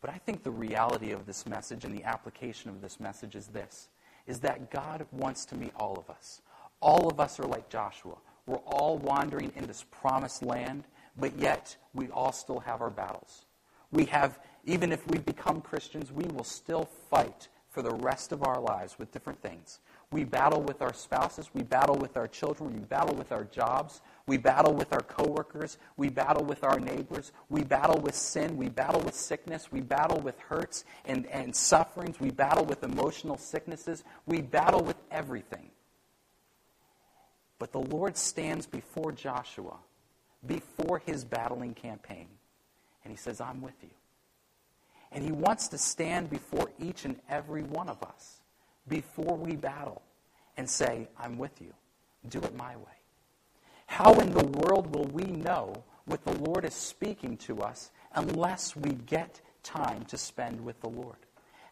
But 0.00 0.10
I 0.10 0.18
think 0.18 0.42
the 0.42 0.50
reality 0.50 1.12
of 1.12 1.26
this 1.26 1.46
message 1.46 1.84
and 1.84 1.96
the 1.96 2.04
application 2.04 2.70
of 2.70 2.80
this 2.80 3.00
message 3.00 3.34
is 3.34 3.48
this 3.48 3.88
is 4.26 4.40
that 4.40 4.72
God 4.72 5.06
wants 5.12 5.44
to 5.46 5.56
meet 5.56 5.72
all 5.76 5.96
of 5.96 6.10
us. 6.10 6.42
All 6.80 7.08
of 7.08 7.20
us 7.20 7.38
are 7.38 7.46
like 7.46 7.68
Joshua. 7.68 8.16
We're 8.46 8.56
all 8.56 8.98
wandering 8.98 9.52
in 9.54 9.66
this 9.66 9.84
promised 9.90 10.42
land, 10.42 10.84
but 11.16 11.38
yet 11.38 11.76
we 11.94 12.08
all 12.08 12.32
still 12.32 12.58
have 12.60 12.80
our 12.80 12.90
battles. 12.90 13.46
We 13.92 14.04
have 14.06 14.40
even 14.64 14.90
if 14.90 15.06
we 15.08 15.18
become 15.18 15.60
Christians, 15.60 16.12
we 16.12 16.24
will 16.24 16.44
still 16.44 16.88
fight 17.08 17.48
for 17.70 17.82
the 17.82 17.94
rest 17.94 18.32
of 18.32 18.42
our 18.42 18.60
lives 18.60 18.98
with 18.98 19.12
different 19.12 19.40
things. 19.40 19.78
We 20.12 20.22
battle 20.22 20.62
with 20.62 20.82
our 20.82 20.94
spouses, 20.94 21.50
we 21.52 21.64
battle 21.64 21.96
with 21.96 22.16
our 22.16 22.28
children, 22.28 22.72
we 22.72 22.78
battle 22.78 23.16
with 23.16 23.32
our 23.32 23.42
jobs, 23.42 24.02
we 24.26 24.36
battle 24.36 24.72
with 24.72 24.92
our 24.92 25.02
coworkers, 25.02 25.78
we 25.96 26.10
battle 26.10 26.44
with 26.44 26.62
our 26.62 26.78
neighbors, 26.78 27.32
we 27.48 27.64
battle 27.64 28.00
with 28.00 28.14
sin, 28.14 28.56
we 28.56 28.68
battle 28.68 29.00
with 29.00 29.14
sickness, 29.14 29.72
we 29.72 29.80
battle 29.80 30.20
with 30.20 30.38
hurts 30.38 30.84
and, 31.06 31.26
and 31.26 31.54
sufferings, 31.54 32.20
we 32.20 32.30
battle 32.30 32.64
with 32.64 32.84
emotional 32.84 33.36
sicknesses, 33.36 34.04
we 34.26 34.40
battle 34.40 34.80
with 34.80 34.96
everything. 35.10 35.70
But 37.58 37.72
the 37.72 37.80
Lord 37.80 38.16
stands 38.16 38.64
before 38.64 39.10
Joshua, 39.10 39.76
before 40.46 41.02
his 41.04 41.24
battling 41.24 41.74
campaign, 41.74 42.28
and 43.02 43.10
he 43.10 43.16
says, 43.16 43.40
I'm 43.40 43.60
with 43.60 43.82
you. 43.82 43.90
And 45.10 45.24
he 45.24 45.32
wants 45.32 45.66
to 45.68 45.78
stand 45.78 46.30
before 46.30 46.70
each 46.78 47.04
and 47.04 47.16
every 47.28 47.64
one 47.64 47.88
of 47.88 48.00
us 48.04 48.40
before 48.88 49.36
we 49.36 49.56
battle 49.56 50.02
and 50.56 50.68
say, 50.68 51.08
I'm 51.18 51.38
with 51.38 51.60
you. 51.60 51.72
Do 52.28 52.40
it 52.40 52.56
my 52.56 52.76
way. 52.76 52.96
How 53.86 54.12
in 54.14 54.32
the 54.32 54.44
world 54.44 54.94
will 54.94 55.06
we 55.06 55.24
know 55.24 55.84
what 56.06 56.24
the 56.24 56.38
Lord 56.38 56.64
is 56.64 56.74
speaking 56.74 57.36
to 57.38 57.60
us 57.60 57.90
unless 58.14 58.74
we 58.74 58.92
get 58.92 59.40
time 59.62 60.04
to 60.06 60.16
spend 60.16 60.64
with 60.64 60.80
the 60.80 60.88
Lord? 60.88 61.16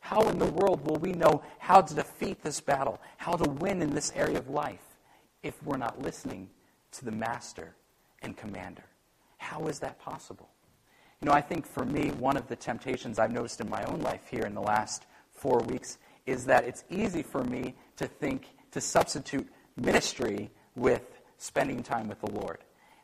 How 0.01 0.29
in 0.29 0.39
the 0.39 0.53
world 0.53 0.87
will 0.87 0.99
we 0.99 1.13
know 1.13 1.43
how 1.59 1.81
to 1.81 1.95
defeat 1.95 2.43
this 2.43 2.61
battle, 2.61 3.01
how 3.17 3.33
to 3.33 3.51
win 3.51 3.81
in 3.81 3.95
this 3.95 4.13
area 4.15 4.39
of 4.39 4.51
life, 4.51 4.85
if 5.43 5.61
we're 5.63 5.79
not 5.79 6.03
listening 6.03 6.49
to 6.93 7.05
the 7.05 7.13
Master 7.13 7.75
and 8.23 8.37
Commander? 8.37 8.85
How 9.39 9.67
is 9.67 9.79
that 9.81 9.99
possible? 9.99 10.51
You 11.21 11.27
know, 11.27 11.33
I 11.33 11.41
think 11.41 11.67
for 11.67 11.85
me, 11.85 12.11
one 12.11 12.37
of 12.37 12.49
the 12.49 12.57
temptations 12.57 13.19
I've 13.19 13.33
noticed 13.33 13.61
in 13.61 13.71
my 13.71 13.83
own 13.85 14.01
life 14.01 14.29
here 14.31 14.45
in 14.45 14.55
the 14.55 14.61
last 14.61 15.07
four 15.33 15.61
weeks 15.61 15.99
is 16.27 16.45
that 16.47 16.65
it's 16.65 16.85
easy 16.91 17.23
for 17.23 17.45
me 17.45 17.75
to 17.97 18.07
think, 18.07 18.49
to 18.71 18.81
substitute 18.81 19.49
ministry 19.77 20.51
with 20.75 21.21
spending 21.39 21.83
time 21.83 22.09
with 22.09 22.21
the 22.21 22.31
Lord. 22.31 22.59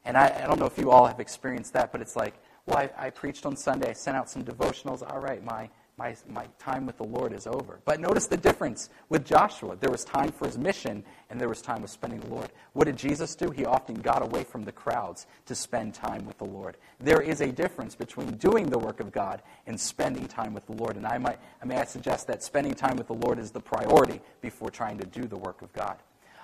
And 0.04 0.16
I, 0.16 0.42
I 0.42 0.46
don't 0.46 0.58
know 0.58 0.66
if 0.66 0.78
you 0.78 0.90
all 0.90 1.06
have 1.06 1.20
experienced 1.20 1.72
that, 1.74 1.92
but 1.92 2.00
it's 2.00 2.16
like, 2.16 2.34
well, 2.66 2.78
I, 2.78 2.90
I 2.96 3.10
preached 3.10 3.44
on 3.46 3.56
Sunday, 3.56 3.90
I 3.90 3.92
sent 3.92 4.16
out 4.16 4.30
some 4.30 4.44
devotionals. 4.44 5.02
All 5.08 5.20
right, 5.20 5.44
my 5.44 5.68
my, 6.00 6.16
my 6.30 6.46
time 6.58 6.86
with 6.86 6.96
the 6.96 7.04
Lord 7.04 7.34
is 7.34 7.46
over. 7.46 7.78
But 7.84 8.00
notice 8.00 8.26
the 8.26 8.38
difference 8.38 8.88
with 9.10 9.26
Joshua. 9.26 9.76
There 9.76 9.90
was 9.90 10.02
time 10.02 10.32
for 10.32 10.46
his 10.46 10.56
mission, 10.56 11.04
and 11.28 11.38
there 11.38 11.48
was 11.48 11.60
time 11.60 11.82
with 11.82 11.90
spending 11.90 12.20
the 12.20 12.30
Lord. 12.30 12.48
What 12.72 12.86
did 12.86 12.96
Jesus 12.96 13.34
do? 13.34 13.50
He 13.50 13.66
often 13.66 13.96
got 13.96 14.22
away 14.22 14.44
from 14.44 14.64
the 14.64 14.72
crowds 14.72 15.26
to 15.44 15.54
spend 15.54 15.92
time 15.92 16.24
with 16.24 16.38
the 16.38 16.46
Lord. 16.46 16.78
There 17.00 17.20
is 17.20 17.42
a 17.42 17.52
difference 17.52 17.94
between 17.94 18.30
doing 18.38 18.70
the 18.70 18.78
work 18.78 19.00
of 19.00 19.12
God 19.12 19.42
and 19.66 19.78
spending 19.78 20.26
time 20.26 20.54
with 20.54 20.64
the 20.64 20.72
Lord. 20.72 20.96
And 20.96 21.06
I 21.06 21.18
might, 21.18 21.38
I 21.62 21.66
may 21.66 21.76
I 21.76 21.84
suggest 21.84 22.26
that 22.28 22.42
spending 22.42 22.72
time 22.72 22.96
with 22.96 23.08
the 23.08 23.12
Lord 23.26 23.38
is 23.38 23.50
the 23.50 23.60
priority 23.60 24.22
before 24.40 24.70
trying 24.70 24.96
to 25.00 25.06
do 25.06 25.24
the 25.24 25.36
work 25.36 25.60
of 25.60 25.70
God. 25.74 25.98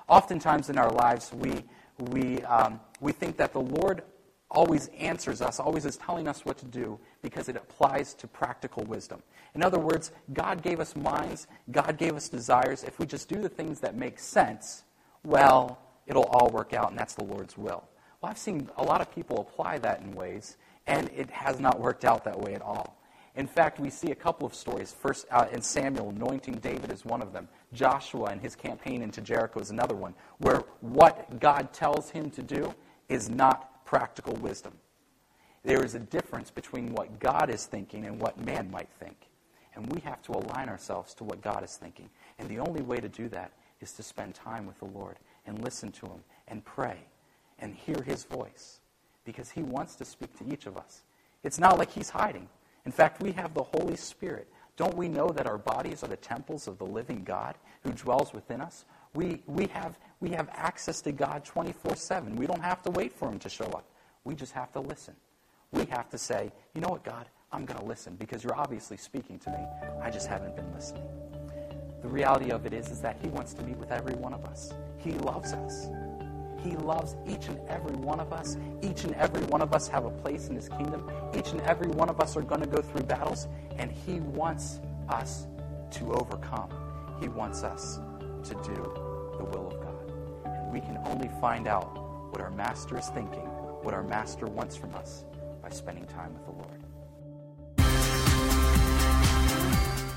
Oftentimes 0.06 0.68
in 0.68 0.76
our 0.76 0.90
lives, 0.90 1.32
we, 1.32 1.64
we, 2.10 2.42
um, 2.42 2.78
we 3.00 3.12
think 3.12 3.38
that 3.38 3.54
the 3.54 3.62
Lord 3.62 4.02
always 4.50 4.88
answers 4.98 5.42
us, 5.42 5.58
always 5.58 5.84
is 5.84 5.96
telling 5.96 6.28
us 6.28 6.44
what 6.44 6.58
to 6.58 6.66
do 6.66 6.98
because 7.22 7.48
it 7.48 7.56
applies 7.56 8.14
to 8.14 8.26
practical 8.26 8.84
wisdom. 8.84 9.22
In 9.54 9.62
other 9.62 9.78
words, 9.78 10.12
God 10.32 10.62
gave 10.62 10.80
us 10.80 10.94
minds, 10.94 11.46
God 11.70 11.98
gave 11.98 12.14
us 12.14 12.28
desires. 12.28 12.84
If 12.84 12.98
we 12.98 13.06
just 13.06 13.28
do 13.28 13.40
the 13.40 13.48
things 13.48 13.80
that 13.80 13.96
make 13.96 14.18
sense, 14.18 14.84
well, 15.24 15.78
it'll 16.06 16.26
all 16.26 16.50
work 16.50 16.72
out, 16.72 16.90
and 16.90 16.98
that's 16.98 17.14
the 17.14 17.24
Lord's 17.24 17.58
will. 17.58 17.84
Well, 18.20 18.30
I've 18.30 18.38
seen 18.38 18.70
a 18.76 18.82
lot 18.82 19.00
of 19.00 19.12
people 19.14 19.40
apply 19.40 19.78
that 19.78 20.00
in 20.00 20.12
ways, 20.12 20.56
and 20.86 21.10
it 21.14 21.30
has 21.30 21.58
not 21.58 21.80
worked 21.80 22.04
out 22.04 22.24
that 22.24 22.38
way 22.38 22.54
at 22.54 22.62
all. 22.62 22.96
In 23.34 23.46
fact, 23.46 23.78
we 23.80 23.90
see 23.90 24.12
a 24.12 24.14
couple 24.14 24.46
of 24.46 24.54
stories. 24.54 24.92
First, 24.98 25.26
uh, 25.30 25.46
in 25.52 25.60
Samuel, 25.60 26.08
anointing 26.08 26.54
David 26.54 26.90
is 26.90 27.04
one 27.04 27.20
of 27.20 27.34
them. 27.34 27.48
Joshua 27.74 28.26
and 28.26 28.40
his 28.40 28.56
campaign 28.56 29.02
into 29.02 29.20
Jericho 29.20 29.60
is 29.60 29.70
another 29.70 29.94
one, 29.94 30.14
where 30.38 30.64
what 30.80 31.38
God 31.38 31.72
tells 31.74 32.08
him 32.08 32.30
to 32.30 32.42
do 32.42 32.74
is 33.10 33.28
not 33.28 33.75
practical 33.86 34.34
wisdom. 34.34 34.74
There 35.64 35.82
is 35.82 35.94
a 35.94 36.00
difference 36.00 36.50
between 36.50 36.92
what 36.92 37.18
God 37.18 37.48
is 37.48 37.64
thinking 37.64 38.04
and 38.04 38.20
what 38.20 38.38
man 38.44 38.70
might 38.70 38.90
think. 39.00 39.16
And 39.74 39.90
we 39.92 40.00
have 40.00 40.22
to 40.22 40.32
align 40.32 40.68
ourselves 40.68 41.14
to 41.14 41.24
what 41.24 41.42
God 41.42 41.64
is 41.64 41.76
thinking. 41.76 42.10
And 42.38 42.48
the 42.48 42.58
only 42.58 42.82
way 42.82 42.98
to 42.98 43.08
do 43.08 43.28
that 43.30 43.52
is 43.80 43.92
to 43.92 44.02
spend 44.02 44.34
time 44.34 44.66
with 44.66 44.78
the 44.78 44.86
Lord 44.86 45.16
and 45.46 45.62
listen 45.64 45.92
to 45.92 46.06
Him 46.06 46.20
and 46.48 46.64
pray 46.64 46.98
and 47.58 47.74
hear 47.74 48.02
His 48.02 48.24
voice 48.24 48.80
because 49.24 49.50
He 49.50 49.62
wants 49.62 49.96
to 49.96 50.04
speak 50.04 50.36
to 50.38 50.52
each 50.52 50.66
of 50.66 50.76
us. 50.76 51.02
It's 51.42 51.58
not 51.58 51.78
like 51.78 51.90
He's 51.90 52.10
hiding. 52.10 52.48
In 52.84 52.92
fact, 52.92 53.22
we 53.22 53.32
have 53.32 53.54
the 53.54 53.62
Holy 53.62 53.96
Spirit. 53.96 54.48
Don't 54.76 54.96
we 54.96 55.08
know 55.08 55.28
that 55.30 55.46
our 55.46 55.58
bodies 55.58 56.02
are 56.02 56.08
the 56.08 56.16
temples 56.16 56.68
of 56.68 56.78
the 56.78 56.86
living 56.86 57.24
God 57.24 57.56
who 57.82 57.92
dwells 57.92 58.32
within 58.32 58.60
us? 58.60 58.84
We, 59.14 59.42
we, 59.46 59.66
have, 59.68 59.98
we 60.20 60.30
have 60.30 60.48
access 60.52 61.00
to 61.02 61.12
God 61.12 61.44
24 61.44 61.96
7. 61.96 62.36
We 62.36 62.46
don't 62.46 62.62
have 62.62 62.82
to 62.82 62.90
wait 62.90 63.12
for 63.12 63.28
Him 63.30 63.38
to 63.40 63.48
show 63.48 63.66
up. 63.66 63.84
We 64.24 64.34
just 64.34 64.52
have 64.52 64.72
to 64.72 64.80
listen. 64.80 65.14
We 65.72 65.84
have 65.86 66.08
to 66.10 66.18
say, 66.18 66.52
you 66.74 66.80
know 66.80 66.88
what, 66.88 67.04
God, 67.04 67.26
I'm 67.52 67.64
going 67.64 67.78
to 67.80 67.86
listen 67.86 68.16
because 68.16 68.42
you're 68.42 68.56
obviously 68.56 68.96
speaking 68.96 69.38
to 69.40 69.50
me. 69.50 69.58
I 70.02 70.10
just 70.10 70.26
haven't 70.26 70.56
been 70.56 70.72
listening. 70.74 71.06
The 72.02 72.08
reality 72.08 72.50
of 72.50 72.66
it 72.66 72.72
is, 72.72 72.90
is 72.90 73.00
that 73.00 73.16
He 73.22 73.28
wants 73.28 73.54
to 73.54 73.62
meet 73.62 73.76
with 73.76 73.90
every 73.90 74.14
one 74.14 74.34
of 74.34 74.44
us. 74.44 74.72
He 74.98 75.12
loves 75.12 75.52
us. 75.52 75.88
He 76.62 76.76
loves 76.76 77.14
each 77.28 77.46
and 77.48 77.60
every 77.68 77.96
one 77.96 78.20
of 78.20 78.32
us. 78.32 78.56
Each 78.82 79.04
and 79.04 79.14
every 79.14 79.42
one 79.44 79.62
of 79.62 79.72
us 79.72 79.88
have 79.88 80.04
a 80.04 80.10
place 80.10 80.48
in 80.48 80.56
His 80.56 80.68
kingdom. 80.68 81.08
Each 81.36 81.52
and 81.52 81.60
every 81.62 81.88
one 81.88 82.08
of 82.08 82.20
us 82.20 82.36
are 82.36 82.42
going 82.42 82.60
to 82.60 82.66
go 82.66 82.82
through 82.82 83.02
battles, 83.02 83.46
and 83.78 83.90
He 83.90 84.20
wants 84.20 84.80
us 85.08 85.46
to 85.92 86.12
overcome. 86.12 86.70
He 87.20 87.28
wants 87.28 87.62
us 87.62 87.98
to 88.48 88.54
do 88.54 88.74
the 89.38 89.44
will 89.44 89.66
of 89.68 89.80
God. 89.80 90.12
And 90.44 90.72
we 90.72 90.80
can 90.80 90.98
only 91.04 91.28
find 91.40 91.66
out 91.66 92.30
what 92.30 92.40
our 92.40 92.50
Master 92.50 92.96
is 92.96 93.08
thinking, 93.08 93.46
what 93.82 93.92
our 93.92 94.04
Master 94.04 94.46
wants 94.46 94.76
from 94.76 94.94
us, 94.94 95.24
by 95.62 95.68
spending 95.70 96.04
time 96.06 96.32
with 96.32 96.44
the 96.44 96.52
Lord. 96.52 96.82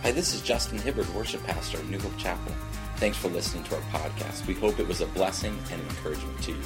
Hi, 0.04 0.12
this 0.12 0.34
is 0.34 0.42
Justin 0.42 0.80
Hibbard, 0.80 1.10
worship 1.14 1.44
pastor 1.44 1.80
at 1.80 1.86
New 1.88 2.00
Hope 2.00 2.18
Chapel. 2.18 2.54
Thanks 2.98 3.18
for 3.18 3.30
listening 3.30 3.64
to 3.66 3.76
our 3.76 3.82
podcast. 3.92 4.46
We 4.46 4.54
hope 4.54 4.80
it 4.80 4.88
was 4.88 5.02
a 5.02 5.08
blessing 5.08 5.58
and 5.72 5.82
an 5.82 5.88
encouragement 5.90 6.42
to 6.44 6.52
you. 6.52 6.62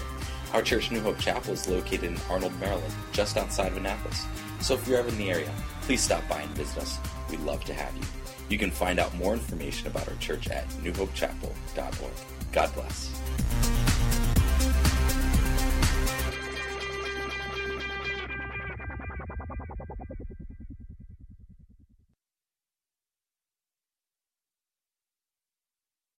Our 0.53 0.61
church, 0.61 0.91
New 0.91 0.99
Hope 0.99 1.17
Chapel, 1.17 1.53
is 1.53 1.67
located 1.67 2.03
in 2.03 2.17
Arnold, 2.29 2.59
Maryland, 2.59 2.93
just 3.11 3.37
outside 3.37 3.71
of 3.71 3.77
Annapolis. 3.77 4.25
So 4.59 4.73
if 4.75 4.87
you're 4.87 4.99
ever 4.99 5.09
in 5.09 5.17
the 5.17 5.31
area, 5.31 5.51
please 5.81 6.01
stop 6.01 6.27
by 6.27 6.41
and 6.41 6.51
visit 6.51 6.79
us. 6.79 6.99
We'd 7.29 7.39
love 7.39 7.63
to 7.65 7.73
have 7.73 7.95
you. 7.95 8.03
You 8.49 8.57
can 8.57 8.71
find 8.71 8.99
out 8.99 9.13
more 9.15 9.33
information 9.33 9.87
about 9.87 10.07
our 10.07 10.15
church 10.15 10.49
at 10.49 10.67
newhopechapel.org. 10.69 12.13
God 12.51 12.73
bless. 12.75 13.72